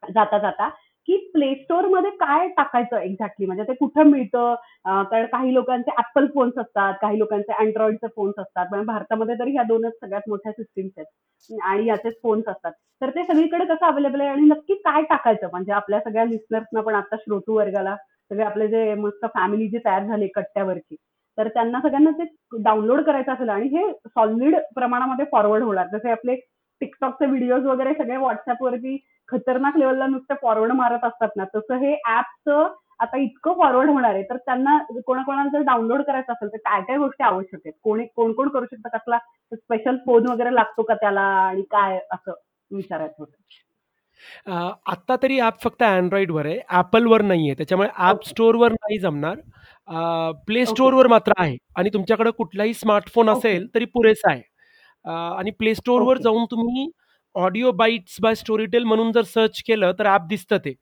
जाता 0.03 0.37
जाता 0.39 0.67
की 1.07 1.17
प्ले 1.33 1.53
स्टोअरमध्ये 1.55 2.09
काय 2.17 2.47
टाकायचं 2.57 2.97
एक्झॅक्टली 2.97 3.45
म्हणजे 3.45 3.63
ते 3.63 3.73
कुठं 3.75 4.09
मिळतं? 4.09 4.53
कारण 4.85 5.25
काही 5.27 5.53
लोकांचे 5.53 5.91
ऍपल 5.99 6.27
फोन्स 6.33 6.57
असतात 6.59 6.93
काही 7.01 7.19
लोकांचे 7.19 7.53
अँड्रॉइडचे 7.55 8.07
फोन्स 8.15 8.39
असतात 8.39 8.65
पण 8.71 8.85
भारतामध्ये 8.85 9.35
तरी 9.39 9.51
ह्या 9.51 9.63
दोनच 9.63 9.93
सगळ्यात 9.93 10.29
मोठ्या 10.29 10.51
सिस्टीम्स 10.51 10.91
आहेत. 10.97 11.59
आणि 11.63 11.85
याचेच 11.87 12.13
फोन्स 12.23 12.47
असतात. 12.47 12.71
तर 13.01 13.09
ते 13.09 13.23
सगळीकडे 13.25 13.65
कसं 13.65 13.85
अवेलेबल 13.85 14.21
आहे? 14.21 14.29
आणि 14.29 14.41
नक्की 14.47 14.73
काय 14.77 15.01
टाकायचं? 15.09 15.47
म्हणजे 15.51 15.71
आपल्या 15.73 15.99
सगळ्या 15.99 16.25
लिस्नर्सना 16.25 16.81
पण 16.81 16.95
आता 16.95 17.15
श्रोतू 17.17 17.55
वर्गाला 17.57 17.95
सगळे 18.31 18.43
आपले 18.43 18.67
जे 18.67 18.93
मस्त 18.95 19.25
फॅमिली 19.35 19.67
जे 19.69 19.77
तयार 19.85 20.03
झाले 20.05 20.27
कट्ट्यावरची 20.35 20.95
तर 21.39 21.47
त्यांना 21.47 21.79
सगळ्यांना 21.79 22.11
ते 22.19 22.23
डाउनलोड 22.63 23.01
करायचं 23.03 23.33
असेल 23.33 23.49
आणि 23.49 23.67
हे 23.69 23.91
सॉलिड 24.07 24.55
प्रमाणामध्ये 24.75 25.25
फॉरवर्ड 25.31 25.63
होणार. 25.63 25.87
जसे 25.93 26.11
आपले 26.11 26.35
टिकटॉकचे 26.81 27.25
व्हिडिओज 27.25 27.65
वगैरे 27.65 27.93
सगळे 27.93 28.17
व्हॉट्सअपवरती 28.17 28.97
खतरनाक 29.29 29.77
लेवलला 29.77 30.05
नुसतं 30.07 30.35
फॉरवर्ड 30.41 30.71
मारत 30.73 31.03
असतात 31.05 31.29
ना 31.37 31.43
तसं 31.55 31.77
हे 31.77 31.93
ऍपचं 32.09 32.73
आता 32.99 33.17
इतकं 33.17 33.53
फॉरवर्ड 33.57 33.89
होणार 33.89 34.13
आहे. 34.13 34.23
तर 34.29 34.37
त्यांना 34.37 34.77
कोणाकोणाला 35.05 35.49
जर 35.53 35.61
डाउनलोड 35.65 36.01
करायचं 36.03 36.33
असेल 36.33 36.49
तर 36.53 36.57
काय 36.65 36.81
काय 36.87 36.97
गोष्टी 36.97 37.23
आवश्यक 37.23 37.59
आहेत? 37.65 37.73
कोणी 37.83 38.05
कोण 38.15 38.31
कोण 38.33 38.49
करू 38.49 38.65
शकतं? 38.65 38.89
कसला 38.97 39.17
स्पेशल 39.51 39.97
फोन 40.05 40.27
वगैरे 40.31 40.53
लागतो 40.55 40.83
का 40.83 40.93
त्याला 40.95 41.21
आणि 41.21 41.61
काय 41.71 41.99
असं 42.11 42.31
विचारायचं 42.71 43.15
होतं? 43.23 44.71
आत्ता 44.91 45.15
तरी 45.23 45.39
ॲप 45.39 45.61
फक्त 45.63 45.83
अँड्रॉइडवर 45.83 46.45
आहे. 46.45 46.59
ॲपलवर 46.69 47.21
नाही 47.21 47.47
आहे 47.47 47.57
त्याच्यामुळे 47.57 47.89
ॲप 47.97 48.25
स्टोअरवर 48.27 48.71
नाही 48.73 48.97
जमणार. 48.99 49.35
प्ले 50.47 50.65
स्टोअरवर 50.65 51.07
मात्र 51.07 51.33
आहे 51.37 51.57
आणि 51.77 51.89
तुमच्याकडे 51.93 52.31
कुठलाही 52.31 52.73
स्मार्टफोन 52.73 53.29
असेल 53.29 53.67
तरी 53.75 53.85
पुरेसा 53.85 54.31
आहे. 54.31 54.41
आणि 55.37 55.51
प्ले 55.51 55.73
स्टोअरवर 55.75 56.17
जाऊन 56.17 56.45
तुम्ही 56.51 56.89
ऑडिओ 57.35 57.71
बाईट्स 57.71 58.15
बाय 58.21 58.35
स्टोरीटेल 58.35 58.83
म्हणून 58.83 59.11
जर 59.11 59.21
सर्च 59.23 59.61
केलं 59.67 59.91
तर 59.99 60.05
ॲप 60.05 60.27
दिसतं 60.29 60.57
ते. 60.57 60.73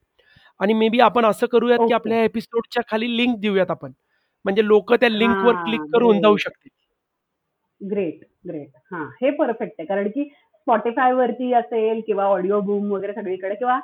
आणि 0.60 0.74
मे 0.74 0.90
बी 0.90 1.00
आपण 1.00 1.26
असं 1.26 1.48
करूयात 1.52 1.80
की 1.80 1.94
आपल्या 1.94 2.24
एपिसोडच्या 2.24 2.84
खाली 2.90 3.16
लिंक 3.18 3.38
देऊयात 3.40 3.72
आपण. 3.72 3.92
म्हणजे 4.46 4.66
लोक 4.66 4.94
त्या 4.94 5.10
लिंकवर 5.10 5.56
क्लिक 5.64 5.82
करून 5.94 6.22
जाऊ 6.22 6.38
शकतील. 6.38 6.70
ग्रेट 7.82 8.24
ग्रेट 8.48 8.70
हा 8.92 9.04
हे 9.22 9.30
परफेक्ट 9.32 9.74
आहे. 9.80 9.86
कारण 9.86 10.08
की 10.08 10.24
स्पॉटीफाय 10.24 11.14
वरती 11.14 11.54
असेल 11.54 12.02
किंवा 12.08 12.26
ऑडिओ 12.26 12.60
बूम 12.62 12.92
वगैरे 12.92 13.14
सगळीकडे 13.14 13.56
किंवा 13.56 13.80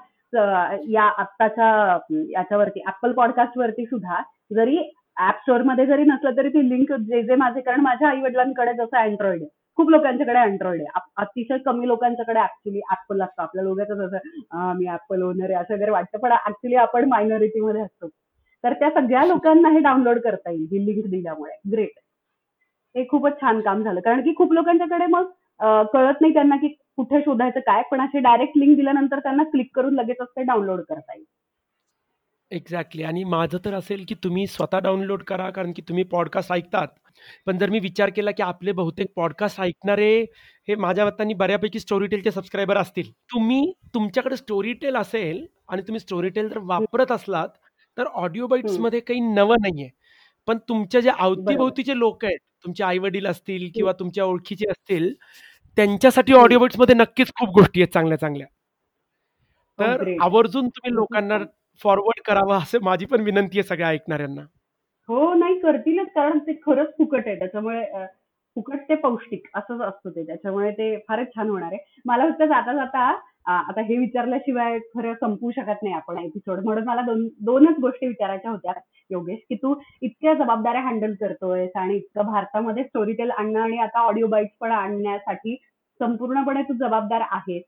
या 0.90 1.04
आत्ताच्या 1.22 1.98
याच्यावरती 2.32 2.82
ऍपल 2.88 3.12
पॉडकास्ट 3.14 3.58
वरती 3.58 3.86
सुद्धा 3.86 4.22
जरी 4.56 4.78
ऍप 5.18 5.40
स्टोअरमध्ये 5.42 5.86
जरी 5.86 6.04
नसलं 6.04 6.38
तरी 6.38 6.50
ती 6.50 6.68
लिंक 6.70 6.92
जे 6.94 7.22
जे 7.24 7.36
माझे 7.36 7.62
कारण 7.62 7.82
माझ्या 7.82 8.10
आई 8.10 8.22
वडिलांकडे 8.22 8.74
जसं 8.74 8.98
अँड्रॉइड 8.98 9.42
आहे. 9.42 9.50
खूप 9.78 9.90
लोकांच्याकडे 9.90 10.40
अँड्रॉइड 10.40 10.82
आहे. 10.82 11.00
अतिशय 11.18 11.58
कमी 11.66 11.88
लोकांच्याकडे 11.88 12.40
ऍक्च्युली 12.40 12.80
ऍपल 12.92 13.22
असतं. 13.22 13.42
आपल्या 13.44 13.64
लोकांचं 13.64 14.08
जसं 14.08 14.74
मी 14.78 14.88
ऍपल 14.94 15.22
ओनर 15.24 15.52
आहे 15.52 15.60
असं 15.62 15.74
वगैरे 15.74 15.92
वाटतं. 15.92 16.18
पण 16.20 16.32
ऍक्च्युली 16.32 16.76
आपण 16.76 17.08
मायनॉरिटी 17.10 17.62
मध्ये 17.62 17.82
असतो. 17.82 18.08
तर 18.64 18.74
त्या 18.80 18.90
सगळ्या 18.92 19.26
लोकांना 19.26 19.70
हे 19.70 19.80
डाउनलोड 19.80 20.20
करता 20.24 20.52
येईल 20.52 20.68
ही 20.72 20.86
लिंक 20.86 21.06
दिल्यामुळे. 21.12 21.54
ग्रेट 21.72 22.00
हे 22.96 23.06
खूपच 23.10 23.40
छान 23.42 23.62
काम 23.62 23.84
झालं. 23.84 24.00
कारण 24.00 24.22
की 24.22 24.34
खूप 24.38 24.54
लोकांच्याकडे 24.54 25.06
मग 25.06 25.24
कळत 25.94 26.22
नाही 26.22 26.34
त्यांना 26.34 26.56
की 26.56 26.68
कुठे 26.98 27.22
शोधायचं 27.22 27.60
काय. 27.60 27.82
पण 27.92 28.02
अशी 28.02 28.20
डायरेक्ट 28.20 28.58
लिंक 28.58 28.76
दिल्यानंतर 28.78 29.20
त्यांना 29.20 29.44
क्लिक 29.44 29.70
करून 29.76 29.94
लगेचच 29.96 30.28
ते 30.38 30.44
डाउनलोड 30.44 30.82
करता 30.82 31.14
येईल. 31.14 31.26
एक्झॅक्टली 32.54 33.04
आणि 33.04 33.24
माझं 33.24 33.58
तर 33.66 33.74
असेल 33.74 34.04
की 34.08 34.16
तुम्ही 34.24 34.46
स्वतः 34.48 34.80
डाउनलोड 34.80 35.24
करा 35.24 35.50
कारण 35.50 35.72
की 35.72 35.82
तुम्ही 35.82 36.04
पॉडकास्ट 36.04 36.52
ऐकतात. 36.52 36.88
पण 37.46 37.58
जर 37.58 37.70
मी 37.70 37.80
विचार 37.80 38.10
केला 38.10 38.32
की 38.32 38.44
आपले 38.44 38.72
बहुतेक 38.72 39.08
पॉडकास्ट 39.16 39.62
ऐकणारे 39.62 40.20
हे 40.68 40.76
माझ्या 40.76 41.06
मतांनी 41.06 41.34
बऱ्यापैकी 41.34 41.80
स्टोरीटेलचे 41.80 42.32
सबस्क्रायबर 42.32 42.78
असतील. 42.78 43.12
तुम्ही 43.12 43.72
तुमच्याकडे 43.94 44.38
स्टोरीटेल 44.38 44.96
असेल 44.96 45.46
आणि 45.70 45.82
तुम्ही 45.82 46.00
स्टोरीटेल 46.00 46.50
जर 46.50 46.58
वापरत 46.64 47.12
असलात 47.12 47.50
तर 47.98 48.06
ऑडिओ 48.06 48.48
बाईट्समध्ये 48.48 49.00
काही 49.00 49.20
नवं 49.20 49.56
नाहीये. 49.62 49.90
पण 50.48 50.58
तुमच्या 50.70 51.02
जे 51.02 51.10
अवतीभोवतीचे 51.10 51.98
लोक 51.98 52.26
आहेत 52.26 52.40
तुमचे 52.64 52.84
आई 52.84 52.98
वडील 52.98 53.28
असतील 53.28 53.70
किंवा 53.76 53.92
तुमच्या 53.92 54.26
ओळखीचे 54.26 54.70
असतील 54.72 55.14
त्यांच्यासाठी. 55.78 56.34
ऑडिओ 56.34 56.60
बाईट्समध्ये 56.60 56.96
नक्कीच 56.96 57.32
खूप 57.40 57.50
गोष्टी 57.50 57.82
आहेत 57.82 57.94
चांगल्या 57.94 58.18
चांगल्या 58.20 58.48
तर. 59.80 60.16
आवर्जून 60.22 60.68
तुम्ही 60.68 60.94
लोकांना. 60.96 61.38
फॉरवर्ड 61.82 62.22
करावा 62.26 62.58
असं 62.58 62.84
माझी 62.84 63.06
पण 63.06 63.22
विनंती 63.22 63.60
आहे 63.60 63.68
सगळ्या 63.68 63.88
ऐकणाऱ्यांना. 63.90 64.42
हो 65.10 65.34
नाही 65.34 65.60
करतीलच 65.60 66.08
कारण 66.16 66.38
ते 66.40 66.54
खरंच 66.66 66.90
फुकट 66.98 67.28
आहे. 67.28 67.38
त्याच्यामुळे 67.40 67.84
फुकट 68.56 68.80
ते 68.90 68.96
पौष्टिक 68.96 69.48
असंच 69.56 69.82
असतं 69.82 70.10
ते. 70.10 70.26
त्याच्यामुळे 70.26 70.72
ते 70.72 70.96
फारच 71.08 71.28
छान 71.36 71.50
होणार 71.50 71.72
आहे. 71.72 71.78
मला 72.06 72.30
फक्त 72.30 72.44
जाता 72.44 72.74
जाता 72.74 73.12
आता 73.48 73.82
हे 73.82 73.98
विचारल्याशिवाय 73.98 74.78
खरं 74.94 75.14
संपू 75.22 75.50
शकत 75.52 75.82
नाही 75.84 75.94
आपण 75.96 76.18
एपिसोड 76.20 76.60
म्हणून 76.66 76.84
मला 76.88 77.02
दोन 77.02 77.28
दोनच 77.46 77.80
गोष्टी 77.82 78.08
विचारायच्या 78.08 78.52
होत्या. 78.52 78.74
योगेश 79.10 79.40
की 79.50 79.56
तू 79.56 79.74
इतक्या 80.02 80.34
जबाबदाऱ्या 80.34 80.82
हँडल 80.82 81.14
करतोयस 81.22 81.72
आणि 81.76 81.96
इतकं 81.96 82.26
भारतामध्ये 82.26 82.84
स्टोरीटेल 82.84 83.32
आणणं 83.32 83.60
आणि 83.62 83.78
आता 83.80 84.00
ऑडिओ 84.02 84.28
बाईट्स 84.28 84.56
पण 84.60 84.72
आणण्यासाठी 84.72 85.56
संपूर्णपणे 86.00 86.62
तू 86.62 86.74
जबाबदार 86.78 87.22
आहेस. 87.32 87.64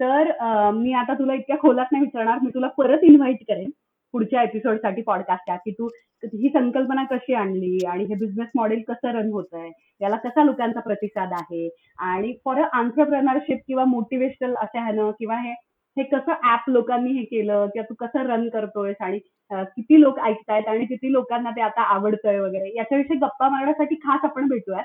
तर 0.00 0.30
मी 0.74 0.92
आता 0.92 1.14
तुला 1.14 1.34
इतक्या 1.34 1.56
खोलात 1.58 1.86
नाही 1.92 2.04
विचारणार 2.04 2.38
मी 2.42 2.50
तुला 2.54 2.68
परत 2.68 2.98
इन्व्हाइट 3.02 3.42
करेन 3.48 3.70
पुढच्या 4.14 4.42
एपिसोडसाठी 4.42 5.02
पॉडकास्टच्या 5.02 5.56
की 5.56 5.70
तू 5.70 5.88
ही 6.24 6.48
संकल्पना 6.48 7.04
कशी 7.04 7.34
आणली 7.34 7.78
आणि 7.86 8.04
हे 8.04 8.14
बिझनेस 8.14 8.48
मॉडेल 8.54 8.82
कसं 8.88 9.10
रन 9.10 9.30
होत 9.32 9.54
आहे 9.54 9.70
याला 10.00 10.16
कसा 10.16 10.44
लोकांचा 10.44 10.80
प्रतिसाद 10.80 11.32
आहे 11.32 11.68
आणि 11.98 12.32
फॉर 12.44 12.60
आंतरप्रनरशिप 12.72 13.58
किंवा 13.66 13.84
मोटिवेशनल 13.84 14.54
असं 14.54 14.78
ह्यानं 14.78 15.10
किंवा 15.10 15.36
हे 15.36 15.52
हे 15.96 16.02
कसं 16.02 16.32
ऍप 16.52 16.68
लोकांनी 16.68 17.12
हे 17.12 17.24
केलं 17.24 17.66
किंवा 17.66 17.84
तू 17.88 17.94
कसं 18.06 18.26
रन 18.26 18.48
करतोयस 18.48 18.96
आणि 19.00 19.18
किती 19.50 20.00
लोक 20.00 20.18
ऐकतायत 20.20 20.68
आणि 20.68 20.84
किती 20.84 21.12
लोकांना 21.12 21.50
ते 21.50 21.60
आता 21.60 21.82
आवडतंय 21.94 22.38
वगैरे 22.40 22.72
याच्याविषयी 22.76 23.16
गप्पा 23.18 23.48
मारण्यासाठी 23.48 23.94
खास 23.94 24.20
आपण 24.24 24.48
भेटूयात. 24.48 24.84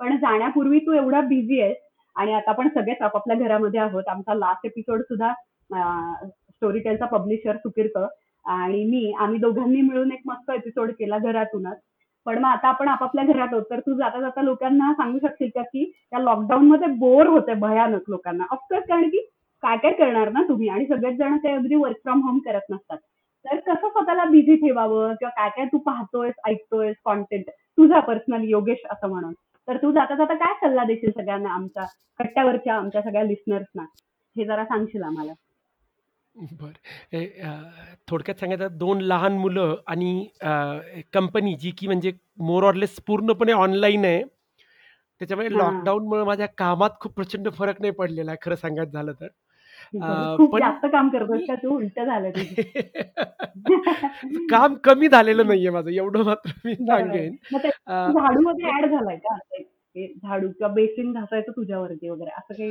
पण 0.00 0.16
जाण्यापूर्वी 0.16 0.78
तू 0.78 0.92
एवढा 0.92 1.20
बिझी 1.20 1.60
आहेस 1.60 1.76
आणि 2.16 2.32
आता 2.34 2.50
आपण 2.50 2.68
सगळेच 2.74 3.02
आपापल्या 3.02 3.36
घरामध्ये 3.36 3.80
आहोत. 3.80 4.08
आमचा 4.08 4.34
लास्ट 4.34 4.66
एपिसोड 4.66 5.02
सुद्धा 5.02 5.32
स्टोरी 5.70 6.78
टेलचा 6.80 7.06
पब्लिशर 7.06 7.56
सुकीर्त 7.56 7.98
आणि 8.44 8.84
मी 8.84 9.12
आम्ही 9.20 9.38
दोघांनी 9.40 9.80
मिळून 9.80 10.12
एक 10.12 10.20
मस्त 10.26 10.50
एपिसोड 10.50 10.90
केला 10.98 11.18
घरातूनच. 11.18 11.78
पण 12.26 12.38
मग 12.38 12.48
आता 12.48 12.68
आपण 12.68 12.88
आपापल्या 12.88 13.24
घरात 13.24 13.48
आहोत. 13.52 13.62
तर 13.70 13.80
तू 13.80 13.94
जाता 13.98 14.20
जाता 14.20 14.42
लोकांना 14.42 14.92
सांगू 14.92 15.18
शकशील 15.22 15.48
का 15.54 15.62
की 15.62 15.84
त्या 16.10 16.18
लॉकडाऊन 16.20 16.66
मध्ये 16.68 16.88
बोर 16.98 17.26
होते 17.26 17.54
भयानक 17.60 18.10
लोकांना? 18.10 18.44
ऑफकोर्स 18.50 18.84
कारण 18.88 19.08
की 19.10 19.20
काय 19.62 19.76
काय 19.82 19.92
करणार 19.98 20.30
ना 20.32 20.42
तुम्ही? 20.48 20.68
आणि 20.68 20.86
सगळेच 20.86 21.16
जण 21.18 21.36
ते 21.44 21.52
अगदी 21.52 21.74
वर्क 21.74 21.96
फ्रॉम 22.04 22.22
होम 22.22 22.38
करत 22.46 22.70
नसतात. 22.70 22.98
तर 23.44 23.56
कसं 23.66 23.88
स्वतःला 23.88 24.24
बिझी 24.24 24.54
ठेवावं? 24.56 25.12
किंवा 25.14 25.30
काय 25.36 25.48
काय 25.56 25.66
तू 25.72 25.78
पाहतोयस 25.86 26.34
ऐकतोयस 26.48 26.96
कॉन्टेंट 27.04 27.50
तुझा 27.78 28.00
पर्सनल 28.00 28.44
योगेश 28.48 28.84
असं 28.90 29.08
म्हणून. 29.08 29.32
तर 29.68 29.76
तू 29.76 29.90
जाता 29.92 30.14
जाता 30.14 30.34
काय 30.34 30.54
सल्ला 30.60 30.84
देशील 30.84 31.10
सगळ्यांना 31.10 31.54
आमच्या 31.54 31.84
कट्ट्यावरच्या 32.20 32.74
आमच्या 32.76 33.02
सगळ्या 33.02 33.22
लिस्नर्सना 33.24 33.82
हे 34.36 34.44
जरा 34.44 34.64
सांगशील 34.64 35.02
आम्हाला 35.02 35.32
बर 36.60 37.18
थोडक्यात 38.08 38.40
सांगायचं 38.40 38.76
दोन 38.78 39.00
लहान 39.00 39.36
मुलं 39.38 39.74
आणि 39.86 40.26
कंपनी 41.12 41.54
जी 41.54 41.70
की 41.78 41.86
म्हणजे 41.86 42.12
मोर 42.38 42.64
ऑरलेस 42.64 42.96
पूर्णपणे 43.06 43.52
ऑनलाईन 43.52 44.04
आहे 44.04 44.22
त्याच्यामुळे. 45.20 45.48
लॉकडाऊनमुळे 45.50 46.24
माझ्या 46.24 46.46
कामात 46.58 46.90
खूप 47.00 47.12
प्रचंड 47.14 47.48
फरक 47.54 47.80
नाही 47.80 47.92
पडलेला 47.92 48.30
आहे 48.30 48.38
खरं 48.42 48.54
सांगायचं 48.56 48.92
झालं 48.92 49.12
तर. 49.12 49.28
खूप 50.36 50.52
पण 50.52 50.60
जास्त 50.60 50.86
काम 50.86 51.08
करतोस 51.08 51.36
मी 51.38 51.46
का 51.46 51.54
तू? 51.54 51.76
उलटं 51.76 52.04
झालं 52.04 52.30
तुझं. 52.30 52.62
काम 54.50 54.74
कमी 54.74 55.08
झालेलं 55.08 55.46
नाहीये 55.46 55.70
माझं 55.70 55.90
एवढं 55.90 56.24
मात्र 56.24 56.50
मी. 56.64 56.74
सांगेन. 56.74 57.36
अ, 57.86 57.92
झाडूमध्ये 57.92 58.70
ॲड 58.70 58.86
झालाय 58.90 59.16
का? 59.16 59.36
झाडू 59.96 60.48
किंवा 60.48 60.72
बेसिन 60.74 61.12
घासायचं 61.12 61.52
तुझ्यावरती 61.52 62.08
वगैरे 62.08 62.30
असं 62.30 62.54
काही 62.54 62.70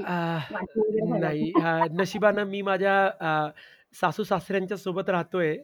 नाही. 1.19 1.51
नशिबानं 1.91 2.43
मी 2.43 2.61
माझ्या 2.61 2.95
अ, 3.05 3.49
सासू-सासऱ्यांच्या 3.95 4.77
सोबत 4.77 5.09
राहतोय. 5.09 5.55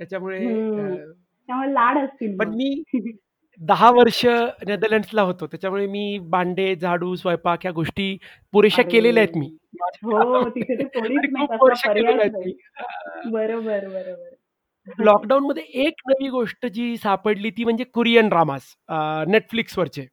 त्याच्यामुळे 0.00 0.38
हं. 0.46 1.12
त्यामुळे 1.48 1.72
लाड 1.74 1.98
असतील 1.98 2.36
पण. 2.38 2.48
मी 2.48 2.82
10 3.60 3.90
वर्ष 3.90 4.24
नेदरलँड्सला 4.66 5.22
होतो. 5.22 5.46
त्याच्यामुळे 5.46 5.86
मी 5.88 6.18
भांडे, 6.28 6.74
झाडू, 6.76 7.14
स्वयंपाक 7.16 7.58
ह्या 7.62 7.72
गोष्टी 7.72 8.16
पुरेशा 8.54 8.82
अरे! 8.82 8.90
केलेल्या 8.90 9.22
आहेत 9.22 9.36
मी. 9.36 9.48
हो, 10.04 10.48
तिथे 10.50 10.76
ते 10.76 10.84
कोणीच 10.90 11.22
आणि 11.24 11.28
नाही. 11.28 11.46
खूप 11.46 11.50
तसा 11.50 11.62
वर्ष 11.62 11.86
केलेल्या 11.86 12.10
पर्यायच 12.14 12.22
आहेत 12.22 12.32
नाही. 12.32 12.44
मी. 12.44 12.52
अ, 12.78 12.84
बरोबर, 13.26 13.88
बरोबर. 13.88 14.34
लॉकडाऊनमध्ये 14.98 15.62
एक 15.82 16.02
नवी 16.08 16.28
गोष्ट 16.30 16.66
जी 16.68 16.96
सापडली 16.96 17.50
ती 17.50 17.64
म्हणजे 17.64 17.84
कोरियन 17.86 18.28
ड्रामाज 18.28 18.62
अ, 18.88 18.94
Netflixवरचे. 19.28 20.06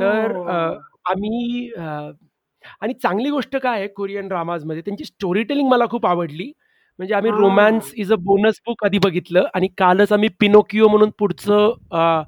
तर 0.00 0.36
अ, 0.38 0.54
ओह! 0.54 0.76
आम्ही 1.10 1.70
अ, 1.72 1.82
आणि 2.82 2.94
चांगली 2.94 3.30
गोष्ट 3.30 3.56
काय 3.58 3.78
आहे 3.78 3.88
कोरियन 3.90 4.28
ड्रामाजमध्ये 4.28 4.82
त्यांची 4.82 5.04
स्टोरी 5.04 5.42
टेलिंग 5.44 5.68
मला 5.68 5.86
खूप 5.90 6.06
आवडली. 6.06 6.52
म्हणजे 6.98 7.14
आम्ही 7.14 7.30
रोमॅन्स 7.32 7.90
हां. 7.90 7.96
इज 7.96 8.12
अ 8.12 8.16
बोनस 8.20 8.60
बुक 8.66 8.84
आधी 8.84 8.98
बघितलं 9.00 9.46
आणि 9.54 9.68
कालच 9.78 10.12
आम्ही 10.12 10.28
पिनोकियो 10.40 10.88
म्हणून 10.88 11.10
पुढचं 11.18 11.72
अ, 11.92 12.22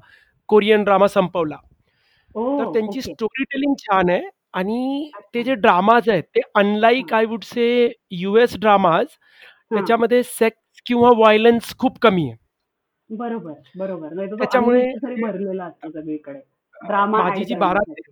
कोरियन 0.49 0.83
ड्रामा 0.83 1.07
संपवला. 1.07 1.57
तर! 2.57 2.65
त्यांची. 2.73 3.01
स्टोरी 3.01 3.43
टेलिंग 3.45 3.73
छान 3.79 4.09
आहे 4.09 4.29
आणि 4.53 5.11
ते. 5.33 5.43
जे 5.43 5.55
ड्रामाज 5.57 6.09
आहेत 6.09 6.23
ते 6.35 6.41
अनलाइक 6.55 7.13
हां. 7.13 7.19
I 7.19 7.25
would 7.25 7.43
say 7.45 7.67
US 8.13 8.57
dramas. 8.59 9.05
त्याच्यामध्ये 9.73 10.23
सेक्स 10.23 10.81
किंवा 10.85 11.09
व्हायलन्स 11.17 11.75
खूप 11.79 11.97
कमी 11.99 12.27
आहे. 12.29 12.37
बरोबर, 13.09 13.53
बरोबर. 13.75 14.09
त्याच्यामुळे 14.37 14.83
माझी 17.13 17.43
जी 17.45 17.55
12 17.55 17.79
करण्यासाठी. 17.79 18.11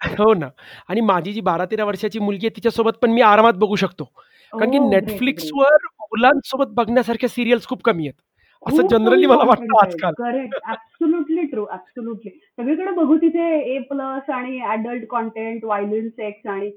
हो 0.22 0.34
ना. 0.34 0.48
आणि 0.88 1.00
माझी 1.00 1.32
जी 1.32 1.40
12-13 1.40 1.84
वर्षाची 1.84 2.18
मुलगी 2.18 2.46
आहे 2.46 2.56
तिच्यासोबत 2.56 2.98
पण 3.02 3.10
मी 3.10 3.20
आरामात 3.22 3.54
बघू 3.54 3.76
शकतो. 3.76 4.04
कारण 4.52 4.70
की. 4.70 4.78
Netflixवर 4.90 5.86
मुलांसोबत 6.02 6.72
बघण्यासारख्या 6.74 7.28
सीरियल्स 7.28 7.66
खूप 7.68 7.82
कमी 7.84 8.06
आहेत. 8.08 8.20
असं 8.68 8.86
जनरली 8.88 9.26
कमी 9.26 9.34
मला 9.34 9.44
वाटतं. 9.48 9.76
आजकाल. 9.82 10.12
करेक्ट. 10.18 10.54
Absolutely 10.66 11.46
true, 11.46 11.64
absolutely. 11.72 12.30
सगळीकडे 12.56 12.92
बघू 12.94 13.16
तिथे 13.16 13.48
ए 13.74 13.78
प्लस 13.90 14.30
आणि 14.30 14.60
अडल्ट 14.70 15.06
कंटेंट, 15.10 15.64
व्हायलन्स, 15.64 16.12
सेक्स 16.12 16.46
आणि 16.46 16.70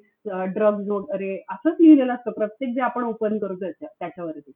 ड्रग्ज 0.55 0.89
वगैरे 0.89 1.35
असंच 1.51 1.75
लिहिलेलं 1.79 2.13
असतं 2.13 2.31
प्रत्येक 2.31 2.73
जे 2.75 2.81
आपण 2.81 3.03
ओपन 3.03 3.37
करू 3.37 3.55
त्याच्या 3.55 3.87
त्याच्यावरती. 3.99 4.51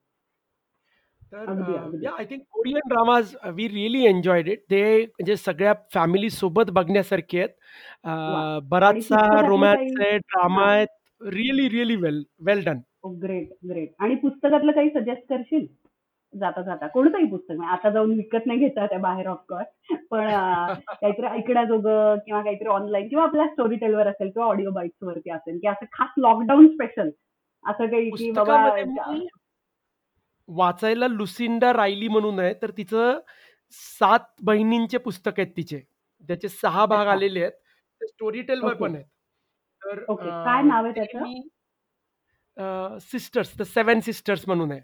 तर 1.31 2.07
I 2.07 2.25
think 2.25 2.41
Korean 2.51 2.87
dramas 2.89 3.35
we 3.55 3.67
really 3.67 4.05
enjoyed 4.07 4.47
it. 4.49 4.59
ते 4.71 4.81
म्हणजे 5.01 5.35
सगळ्या 5.35 5.73
फॅमिली 5.93 6.29
सोबत 6.29 6.71
बघण्यासारखे 6.73 7.39
आहेत. 7.39 7.49
बराचसा 8.71 9.25
रोमॅन्स 9.47 9.99
आहे, 9.99 10.17
ड्रामा. 10.17 10.65
आहेत. 10.65 10.87
Really, 11.21 11.67
really 11.69 11.95
well 11.95 12.23
well 12.45 12.63
done. 12.65 12.79
Great, 13.21 13.49
great. 13.69 13.89
आणि 13.99 14.15
पुस्तकातलं 14.15 14.71
काही 14.71 14.89
सजेस्ट 14.89 15.27
करशील? 15.29 15.65
जाता-जाता. 16.39 16.87
कोणतंही 16.87 17.25
पुस्तक 17.25 17.63
आता 17.63 17.89
जाऊन 17.89 18.13
विकत 18.13 18.45
नाही 18.45 18.59
घेता 18.59 18.83
येत 18.83 18.99
बाहेर 19.01 19.27
ऑफ 19.27 19.37
कोर्स. 19.49 19.67
पण 20.11 20.27
काहीतरी 21.01 21.25
ऐकण्याजोगं 21.27 22.15
किंवा 22.15 22.41
काहीतरी 22.41 22.67
ऑनलाईन 22.67 23.07
किंवा 23.07 23.23
आपल्या 23.23 23.47
स्टोरी 23.47 23.75
टेलवर 23.75 24.07
असेल 24.07 24.29
किंवा 24.29 24.47
ऑडिओ 24.47 24.71
बाईट्सवरती 24.71 25.29
असेल, 25.29 25.59
की 25.61 25.67
असं 25.67 25.85
खास 25.93 26.09
लॉकडाऊन 26.17 26.67
स्पेशल 26.67 27.09
असं 27.65 27.85
काही 27.85 28.09
की 28.09 28.31
बाबा 28.31 28.69
वाचायला 30.49 31.07
लुसिंडा 31.07 31.73
रायली 31.73 32.07
म्हणून 32.07 32.39
आहे. 32.39 32.53
तर 32.61 32.71
तिचं 32.77 33.19
7 33.73 34.19
बहिणींचे 34.43 34.97
पुस्तक 34.97 35.31
आहेत 35.37 35.51
तिचे. 35.57 35.79
त्याचे 36.23 36.49
6 36.49 36.85
भाग. 36.85 37.07
आलेले 37.07 37.41
आहेत. 37.41 37.51
ते 38.01 38.07
स्टोरी 38.07 38.41
टेलवर. 38.41 38.73
पण 38.73 38.95
आहेत. 38.95 39.05
तर 39.81 40.03
काय 40.45 40.61
नाव 40.63 40.85
आहे 40.85 40.93
त्याचं? 40.93 41.23
सिस्टर्स 43.01 43.57
द 43.57 43.61
सेवन 43.61 43.99
सिस्टर्स 43.99 44.43
म्हणून 44.47 44.71
आहे. 44.71 44.81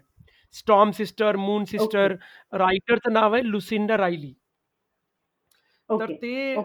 Storm 0.54 0.90
sister, 0.92 1.36
moon. 1.36 1.64
सिस्टर. 1.64 2.14
रायटरचं 2.54 3.12
नाव 3.12 3.34
आहे 3.34 3.42
लुसिंडा 3.50 3.96
रायली. 3.98 4.32
तर 5.90 6.12
ते 6.22 6.56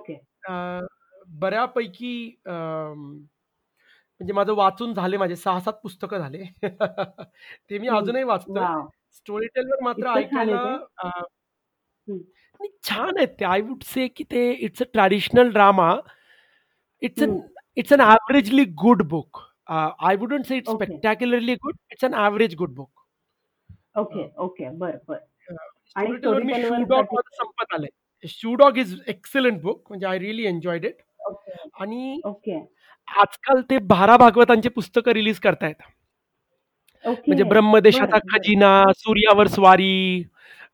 बऱ्यापैकी 1.39 2.13
अ, 2.45 2.51
म्हणजे 4.21 4.33
माझं 4.33 4.53
वाचून 4.55 4.93
झाले 4.93 5.17
माझे 5.17 5.35
6-7 5.35 5.73
पुस्तकं 5.83 6.17
झाले. 6.19 6.43
ते 7.69 7.77
मी. 7.79 7.87
अजूनही 7.87 8.23
वाचतोय. 8.23 8.61
वॉव! 8.61 8.87
स्टोरी 9.17 9.47
टेलवर 9.55 9.83
मात्र 9.83 10.07
ऐकायला 10.09 10.61
छान 12.83 13.17
आहेत 13.17 13.29
ते. 13.39 13.45
आय 13.45 13.61
वुल्ड 13.61 13.83
से 13.83 14.07
की 14.09 14.23
ते 14.31 14.51
it's 14.67 14.81
a 14.81 14.85
traditional 14.93 15.51
drama. 15.53 15.89
It's. 17.01 17.21
An 17.23 17.41
it's 17.77 17.91
an 17.93 18.01
averagely 18.01 18.65
good 18.83 19.01
book. 19.09 19.41
I 19.69 20.15
wouldn't 20.17 20.45
say 20.45 20.57
it's. 20.57 20.71
Spectacularly 20.71 21.55
good. 21.65 21.77
It's 21.91 22.03
an 22.03 22.13
average 22.25 22.55
good 22.55 22.75
book. 22.75 22.89
Okay, 23.97 24.23
okay. 24.37 24.69
बरं, 24.71 24.97
बरं. 25.07 25.19
आणि 25.95 26.17
स्टोरी 26.17 26.43
मी 26.43 26.53
शू 26.63 26.83
डॉग 26.85 27.19
संपत 27.33 27.73
आलंय. 27.73 27.89
Shoe 28.23 28.53
dog 28.55 28.77
is 28.77 28.95
excellent 29.07 29.61
book. 29.61 29.83
म्हणजे 29.89 30.05
I 30.07 30.19
really 30.19 30.45
enjoyed 30.45 30.85
it. 30.85 30.97
आणि 31.81 32.19
okay. 32.25 32.59
आजकाल 33.07 33.61
ते 33.69 33.77
12 33.87 34.17
भागवतांची 34.17 34.69
पुस्तकं 34.69 35.11
रिलीज 35.11 35.39
करतायत. 35.39 35.81
म्हणजे 37.05 37.43
ब्रह्मदेशाचा 37.43 38.05
बरं, 38.05 38.19
बरं. 38.23 38.37
खजिना, 38.37 38.83
सूर्यावर 38.97 39.47
स्वारी! 39.47 40.23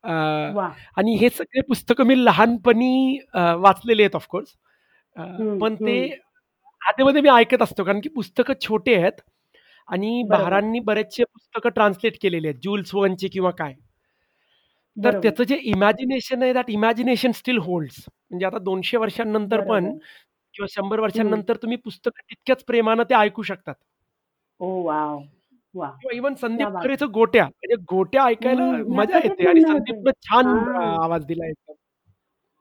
आणि 0.04 1.14
हे 1.16 1.28
सगळे 1.30 1.60
पुस्तकं 1.68 2.06
मी 2.06 2.14
लहानपणी 2.24 3.18
वाचलेले 3.34 4.02
आहेत 4.02 4.16
ऑफ 4.16 4.26
कोर्स. 4.28 4.54
अ, 5.16 5.22
हं, 5.22 5.58
पण 5.58 5.74
ते. 5.76 5.98
आधेमध्ये 6.80 7.20
मी 7.22 7.28
ऐकत 7.30 7.62
असतो 7.62 7.84
कारण 7.84 8.00
की 8.00 8.08
पुस्तकं 8.08 8.54
छोटे 8.62 8.94
आहेत 8.96 9.20
आणि 9.88 10.22
बरोबर. 10.24 10.64
बारांनी 10.64 10.80
बरेचसे 10.82 11.24
पुस्तकं 11.24 11.70
ट्रान्सलेट 11.70 12.16
केलेले 12.22 12.48
आहेत. 12.48 12.58
जुल्स 12.62 12.94
वर्नचे 12.94 13.28
किंवा 13.28 13.50
काय. 13.54 13.74
तर 14.96 15.14
बरोबर. 15.14 15.22
त्याचं 15.22 15.44
जे 15.44 15.56
इमॅजिनेशन 15.64 16.42
आहे 16.42 16.52
दॅट 16.52 16.70
इमॅजिनेशन 16.70 17.30
स्टिल 17.34 17.58
होल्ड्स. 17.60 18.04
म्हणजे 18.30 18.46
आता 18.46 18.58
200 18.60 18.96
वर्षांनंतर 18.96 19.60
पण 19.64 19.90
बरोबर. 19.90 20.04
किंवा 20.54 20.66
100 20.70 21.00
हं. 21.14 21.40
वर्षांनंतर 21.40 21.56
तुम्ही 21.58 21.76
पुस्तकं 21.78 22.22
तितक्याच 22.24 22.64
प्रेमानं 22.64 23.02
ते 23.10 23.14
ऐकू 23.16 23.42
शकतात. 23.44 23.74
Oh 24.60 24.82
wow! 24.84 25.22
वाह! 25.74 25.94
किंवा 25.94 26.16
इव्हन 26.16 26.34
संदीप 26.36 26.68
बात 26.68 26.76
है! 26.76 26.78
खरेचं 26.78 27.06
गोट्या. 27.14 27.44
म्हणजे 27.44 27.76
गोट्या 27.88 28.24
ऐकायला 28.26 28.64
हं, 28.64 28.84
मी 28.86 28.96
मजा 28.96 29.18
तेच 29.22 29.24
येते 29.24 29.46
आणि 29.46 29.60
होते. 29.60 29.62
संदीपनं 29.62 30.10
छान 30.22 30.54
अ, 30.74 30.80
हां. 30.80 30.96
आवाज 31.02 31.24
दिला 31.26 31.46
एकदम. 31.46 31.74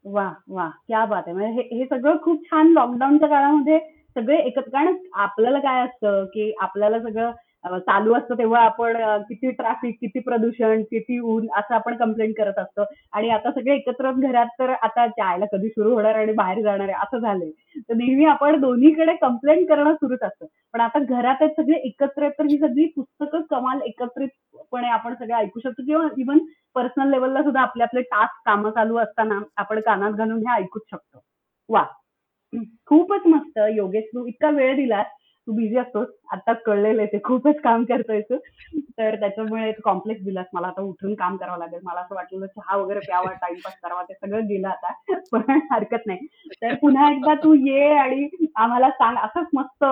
वाह! 0.05 0.31
वाह! 0.49 0.69
क्या 0.87 1.05
बात 1.05 1.27
है! 1.27 1.33
म्हणजे 1.33 1.61
हे 1.63 1.77
हे 1.77 1.85
सगळं 1.87 2.17
खूप 2.23 2.43
छान 2.45 2.67
लॉकडाऊनच्या 2.73 3.27
काळामध्ये 3.29 3.77
सगळे 4.15 4.37
एकत्र 4.37 4.69
कारण 4.69 4.95
आपल्याला 5.15 5.59
काय 5.59 5.81
असतं, 5.83 6.25
की 6.25 6.51
आपल्याला 6.61 6.99
सगळं 6.99 7.31
चालू 7.65 8.13
असतं 8.15 8.37
तेव्हा 8.37 8.61
आपण 8.61 8.97
किती 9.19 9.51
ट्रॅफिक, 9.51 9.95
किती 10.01 10.19
प्रदूषण, 10.19 10.81
किती 10.83 11.19
ऊन 11.19 11.45
असं 11.57 11.73
आपण 11.75 11.95
कंप्लेंट 11.97 12.33
करत 12.37 12.59
असतो 12.59 12.83
आणि 13.13 13.29
आता 13.29 13.51
सगळे 13.51 13.75
एकत्र 13.75 14.11
घरात 14.11 14.47
तर 14.59 14.69
आता 14.81 15.05
जायला 15.07 15.45
कधी 15.51 15.69
सुरू 15.69 15.93
होणार 15.93 16.15
आणि 16.15 16.33
बाहेर 16.33 16.61
जाणार 16.63 16.89
आहे 16.89 16.97
असं 17.03 17.19
झालंय. 17.19 17.49
तर 17.79 17.93
नेहमी 17.93 18.25
आपण 18.25 18.59
दोन्हीकडे 18.61 19.15
कंप्लेंट 19.21 19.67
करणं 19.69 19.93
सुरूच 19.93 20.23
असतं. 20.23 20.45
पण 20.73 20.81
आता 20.81 20.99
घरात 20.99 21.43
सगळे 21.57 21.79
एकत्र 21.87 22.23
आहेत 22.23 22.33
तर 22.39 22.45
ही 22.45 22.57
सगळी 22.57 22.85
पुस्तकं 22.95 23.41
कमाल 23.49 23.81
एकत्रितपणे 23.85 24.87
आपण 24.89 25.13
सगळं 25.13 25.35
ऐकू 25.37 25.59
शकतो 25.59 25.85
किंवा 25.85 26.07
इव्हन 26.17 26.39
पर्सनल 26.75 27.09
लेव्हलला 27.11 27.43
सुद्धा 27.43 27.61
आपले 27.61 27.83
आपले 27.83 28.01
टास्क 28.01 28.45
कामं 28.45 28.69
चालू 28.71 28.97
असताना 28.97 29.39
आपण 29.57 29.79
कानात 29.79 30.11
घालून 30.11 30.37
हे 30.39 30.55
ऐकूच 30.55 30.81
शकतो. 30.91 31.19
वा 31.69 31.83
खूपच 32.87 33.27
मस्त 33.27 33.59
योगेश 33.75 34.03
तू 34.03 34.25
इतका 34.25 34.49
वेळ 34.49 34.75
दिलास. 34.75 35.05
तू 35.47 35.51
बिझी 35.51 35.77
असतोस. 35.77 36.07
आता 36.31 36.53
कळलेलं 36.53 37.01
आहे 37.01 37.11
ते 37.13 37.19
खूपच 37.23 37.59
काम 37.63 37.83
करतोय 37.83 38.21
तू. 38.21 38.35
तर 38.97 39.15
त्याच्यामुळे 39.15 39.71
कॉम्प्लेक्स 39.83 40.23
दिलास. 40.23 40.45
मला 40.53 40.67
आता 40.67 40.81
उठून 40.81 41.13
काम 41.13 41.35
करावं 41.37 41.57
लागेल. 41.57 41.79
मला 41.83 41.99
असं 41.99 42.15
वाटलं 42.15 42.45
चहा 42.45 42.77
वगैरे 42.77 42.99
प्यावा, 42.99 43.31
टाइमपास 43.31 43.73
करावा 43.83 44.03
ते 44.03 44.13
सगळं 44.13 44.45
गेलं 44.47 44.67
आता. 44.67 44.93
पण 45.31 45.59
हरकत 45.71 46.07
नाही. 46.07 46.27
तर 46.61 46.73
पुन्हा 46.73 47.11
एकदा 47.11 47.33
तू 47.33 47.53
ये 47.53 47.89
आणि 47.97 48.47
आम्हाला 48.55 48.89
सांग 48.89 49.17
असंच 49.17 49.47
मस्त 49.53 49.85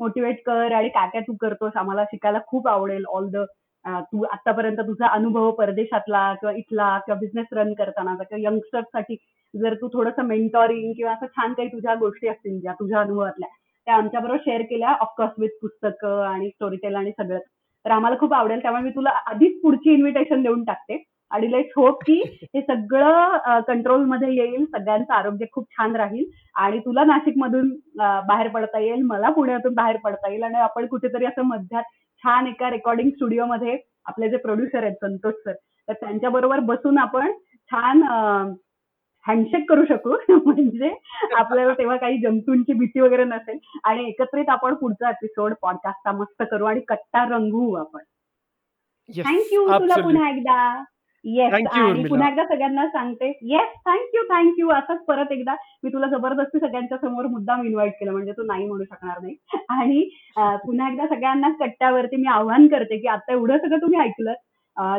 मोटिवेट 0.00 0.42
कर 0.46 0.72
आणि 0.72 0.88
काय-काय 0.88 1.22
तू 1.22 1.36
करतोस 1.40 1.72
आम्हाला 1.76 2.04
शिकायला 2.04 2.38
खूप 2.46 2.68
आवडेल. 2.68 3.04
ऑल 3.08 3.30
द 3.30 3.44
तू 3.86 4.22
आतापर्यंत 4.22 4.76
तुझा 4.76 5.06
अनुभव 5.06 5.50
परदेशातला 5.50 6.34
किंवा 6.34 6.54
इथला 6.56 6.98
किंवा 6.98 7.18
बिझनेस 7.20 7.46
रन 7.52 7.72
करताना 7.74 8.14
किंवा 8.14 8.50
यंगस्टर्ससाठी 8.50 9.14
जर 9.54 9.74
तू 9.74 9.88
थोडंसं 9.88 10.24
मेंटॉरिंग 10.24 10.92
किंवा 10.92 11.12
असं 11.12 11.26
छान 11.28 11.52
काही 11.52 11.68
तुझ्या 11.68 11.94
गोष्टी 11.94 12.28
असतील 12.28 12.60
ज्या 12.60 12.72
तुझ्या 12.72 13.00
अनुभवातल्या, 13.00 13.48
त्या 13.86 13.94
आमच्याबरोबर 13.94 14.38
शेअर 14.44 14.62
केल्या 14.62 14.92
ऑफकोर्स 15.00 15.32
विथ 15.38 15.48
पुस्तकं 15.62 16.22
आणि 16.24 16.48
स्टोरी 16.48 16.76
टेल 16.76 16.94
आणि 16.94 17.10
सगळं 17.12 17.38
तर 17.84 17.90
आम्हाला 17.90 18.16
खूप 18.20 18.32
आवडेल. 18.34 18.60
त्यामुळे 18.62 18.82
मी 18.82 18.90
तुला 18.90 19.10
आधीच 19.26 19.60
पुढची 19.62 19.92
इन्व्हिटेशन 19.92 20.42
देऊन 20.42 20.64
टाकते. 20.64 21.02
आणि 21.30 21.50
लेट्स 21.52 21.72
होप 21.76 22.02
की 22.06 22.14
हे 22.44 22.60
सगळं 22.62 23.60
कंट्रोलमध्ये 23.66 24.28
येईल 24.34 24.64
सगळ्यांचं 24.66 25.12
आरोग्य 25.14 25.46
खूप 25.52 25.64
छान 25.70 25.96
राहील 25.96 26.24
आणि 26.56 26.78
तुला 26.78 27.04
नाशिकमधून 27.04 27.66
मधून 27.66 28.20
बाहेर 28.26 28.48
पडता 28.48 28.78
येईल 28.78 29.02
मला 29.02 29.30
पुण्यातून 29.30 29.74
बाहेर 29.74 29.96
पडता 30.04 30.30
येईल 30.30 30.42
आणि 30.42 30.58
आपण 30.58 30.86
कुठेतरी 30.86 31.24
असं 31.24 31.42
मध्यात 31.42 31.82
छान 32.24 32.46
एका 32.46 32.70
रेकॉर्डिंग 32.70 33.10
स्टुडिओमध्ये 33.10 33.76
आपले 34.06 34.28
जे 34.30 34.36
प्रोड्युसर 34.36 34.82
आहेत 34.82 34.96
संतोष 35.00 35.34
सर 35.44 35.52
तर 35.88 35.92
त्यांच्या 35.92 36.30
बरोबर 36.30 36.60
बसून 36.62 36.98
आपण 36.98 37.32
छान 37.70 38.02
हँडशेक 39.28 39.68
करू 39.68 39.84
शकू. 39.84 40.16
म्हणजे 40.44 40.94
आपल्याला 41.36 41.72
तेव्हा 41.72 41.96
काही 41.96 42.18
जंतूंची 42.18 42.72
भीती 42.72 43.00
वगैरे 43.00 43.24
नसेल. 43.24 43.58
आणि 43.84 44.08
एकत्रित 44.08 44.48
आपण 44.48 44.74
पुढचा 44.74 45.08
एपिसोड 45.08 45.54
पॉडकास्टचा 45.62 46.12
मस्त 46.12 46.42
करू 46.50 46.64
आणि 46.64 46.80
कट्टा 46.88 47.24
रंगवू 47.24 47.72
आपण. 47.74 48.00
थँक्यू 49.08 49.66
तुला. 49.68 50.02
पुन्हा 50.02 50.30
एकदा. 50.30 50.82
येस 51.24 51.52
आणि. 51.52 52.04
पुन्हा 52.08 52.28
एकदा 52.28 52.44
सगळ्यांना 52.44 52.86
सांगते. 52.88 53.28
येस 53.42 53.74
थँक्यू 53.86 54.22
थँक्यू 54.30 54.68
असंच 54.70 55.04
परत 55.04 55.32
एकदा 55.32 55.54
मी 55.84 55.90
तुला 55.92 56.06
जबरदस्ती 56.06 56.58
सगळ्यांच्या 56.58 56.98
समोर 56.98 57.26
मुद्दाम 57.26 57.62
इन्व्हाइट 57.62 57.92
केलं. 57.92 58.12
म्हणजे 58.12 58.32
तू 58.32 58.42
नाही 58.42 58.66
म्हणू 58.66 58.84
शकणार 58.84 59.20
नाही. 59.22 59.34
आणि 59.68 60.08
पुन्हा 60.36 60.90
एकदा 60.90 61.06
सगळ्यांना 61.06 61.48
कट्ट्यावरती 61.60 62.16
मी 62.16 62.28
आव्हान 62.28 62.66
करते 62.66 62.98
की 62.98 63.08
आता 63.08 63.32
एवढं 63.32 63.58
सगळं 63.58 63.82
तुम्ही 63.82 64.00
ऐकलं 64.00 64.32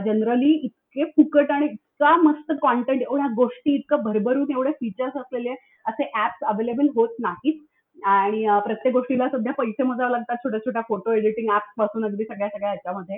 जनरली 0.06 0.52
इतके 0.63 1.04
फुकट 1.04 1.52
आणि 1.52 1.68
इतका 2.00 2.16
मस्त 2.18 2.52
कॉन्टेंट 2.62 3.02
एवढ्या 3.02 3.26
गोष्टी 3.36 3.74
इतकं 3.76 4.02
भरभरून 4.04 4.52
एवढे 4.52 4.72
फीचर्स 4.72 5.18
असलेले 5.18 5.54
असे 5.86 6.04
ऍप्स 6.24 6.44
अवेलेबल 6.48 6.88
होत 6.96 7.16
नाहीत. 7.20 7.60
आणि 7.98 8.46
प्रत्येक 8.66 8.94
गोष्टीला 8.94 9.28
सध्या 9.30 9.54
पैसे 9.54 9.84
मोजावे 9.84 10.12
लागतात 10.12 10.38
छोट्या 10.44 10.60
छोट्या 10.66 10.82
फोटो 10.90 11.12
एडिटिंग 11.14 11.50
ऍप्सपासून 11.56 12.06
अगदी 12.06 12.24
सगळ्या 12.24 12.48
सगळ्या 12.50 12.70
ह्याच्यामध्ये 12.70 13.18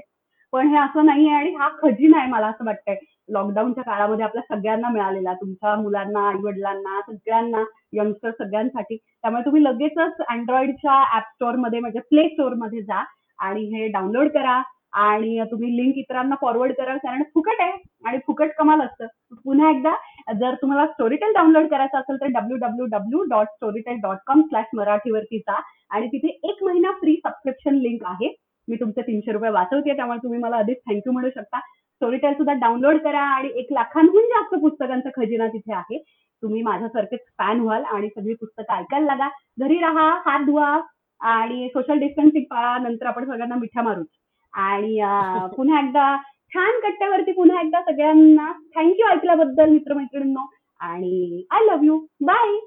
पण 0.53 0.67
हे 0.67 0.77
असं 0.77 1.05
नाहीये 1.05 1.33
आणि 1.33 1.51
हा 1.55 1.67
खजिना 1.81 2.17
आहे 2.19 2.29
मला 2.31 2.47
असं 2.47 2.65
वाटतंय. 2.65 2.95
लॉकडाऊनच्या 3.33 3.83
काळामध्ये 3.83 4.25
आपल्या 4.25 4.43
सगळ्यांना 4.49 4.89
मिळालेला 4.89 5.33
तुमच्या 5.33 5.75
मुलांना 5.81 6.27
आई 6.29 6.41
वडिलांना 6.43 6.99
सगळ्यांना 7.01 7.63
यंगस्टर 7.93 8.31
सगळ्यांसाठी. 8.39 8.95
त्यामुळे 8.95 9.45
तुम्ही 9.45 9.63
लगेचच 9.63 10.21
अँड्रॉइडच्या 10.29 11.01
ऍप 11.17 11.29
स्टोअरमध्ये 11.33 11.79
म्हणजे 11.79 11.99
प्ले 12.09 12.27
स्टोअरमध्ये 12.29 12.81
जा 12.81 13.03
आणि 13.39 13.63
हे 13.75 13.87
डाउनलोड 13.87 14.27
करा. 14.27 14.61
आणि 14.93 15.43
तुम्ही 15.51 15.75
लिंक 15.77 15.97
इतरांना 15.97 16.35
फॉरवर्ड 16.41 16.73
कराल 16.77 16.97
कारण 16.97 17.23
फुकट 17.33 17.61
आहे 17.61 17.71
आणि 18.05 18.17
फुकट 18.27 18.49
कमाल 18.57 18.81
असतं. 18.81 19.05
पुन्हा 19.45 19.69
एकदा 19.69 19.93
जर 20.39 20.55
तुम्हाला 20.61 20.85
स्टोरीटेल 20.87 21.33
डाउनलोड 21.33 21.67
करायचं 21.71 21.97
असेल 21.99 22.15
तर 22.21 22.27
W 22.39 22.57
W 22.57 22.85
W 22.91 23.23
dot 23.29 23.47
Storytel 23.47 23.99
dot 24.01 24.17
com 24.27 24.41
slash 24.41 24.65
मराठीवरती 24.77 25.37
जा 25.39 25.59
आणि 25.91 26.07
तिथे 26.07 26.37
एक 26.49 26.63
महिना 26.63 26.91
फ्री 26.99 27.15
सबस्क्रिप्शन 27.25 27.75
लिंक 27.77 28.03
आहे. 28.05 28.33
मी 28.67 28.75
तुमचे 28.79 29.01
तीनशे 29.01 29.31
रुपये 29.31 29.49
वाचवते 29.51 29.95
त्यामुळे 29.95 30.17
तुम्ही 30.23 30.39
मला 30.39 30.57
आधीच 30.57 30.77
थँक्यू 30.89 31.13
म्हणू 31.13 31.29
शकता. 31.35 31.59
स्टोरीटेल 31.59 32.33
सुद्धा 32.33 32.53
डाउनलोड 32.59 32.97
करा 33.03 33.21
आणि 33.35 33.49
एक 33.59 33.71
लाखांहून 33.73 34.25
जास्त 34.25 34.55
पुस्तकांचा 34.61 35.09
खजिना 35.15 35.47
तिथे 35.47 35.73
आहे. 35.73 35.97
तुम्ही 36.43 36.61
माझ्यासारखेच 36.63 37.19
फॅन 37.39 37.59
व्हाल 37.59 37.83
आणि 37.85 38.07
सगळी 38.09 38.33
पुस्तकं 38.33 38.73
ऐकायला 38.73 39.05
लागा. 39.05 39.27
घरी 39.59 39.77
राहा 39.79 40.07
हात 40.25 40.45
धुवा 40.45 40.69
आणि 41.21 41.67
सोशल 41.73 41.99
डिस्टन्सिंग 41.99 42.43
पाळा 42.51 42.77
नंतर 42.79 43.05
आपण 43.05 43.25
सगळ्यांना 43.25 43.55
मिठ्या 43.55 43.83
मारू 43.83 44.03
आणि 44.53 44.97
पुन्हा 45.55 45.79
एकदा 45.79 46.15
छान 46.51 46.79
कट्ट्यावरती 46.83 47.31
पुन्हा 47.31 47.61
एकदा 47.61 47.81
सगळ्यांना 47.81 48.51
थँक्यू 48.75 49.07
ऐकल्याबद्दल 49.07 49.69
मित्रमैत्रिणींनो. 49.69 50.45
आणि 50.79 51.43
आय 51.51 51.65
लव्ह 51.65 51.85
यू 51.85 51.97
बाय 52.21 52.57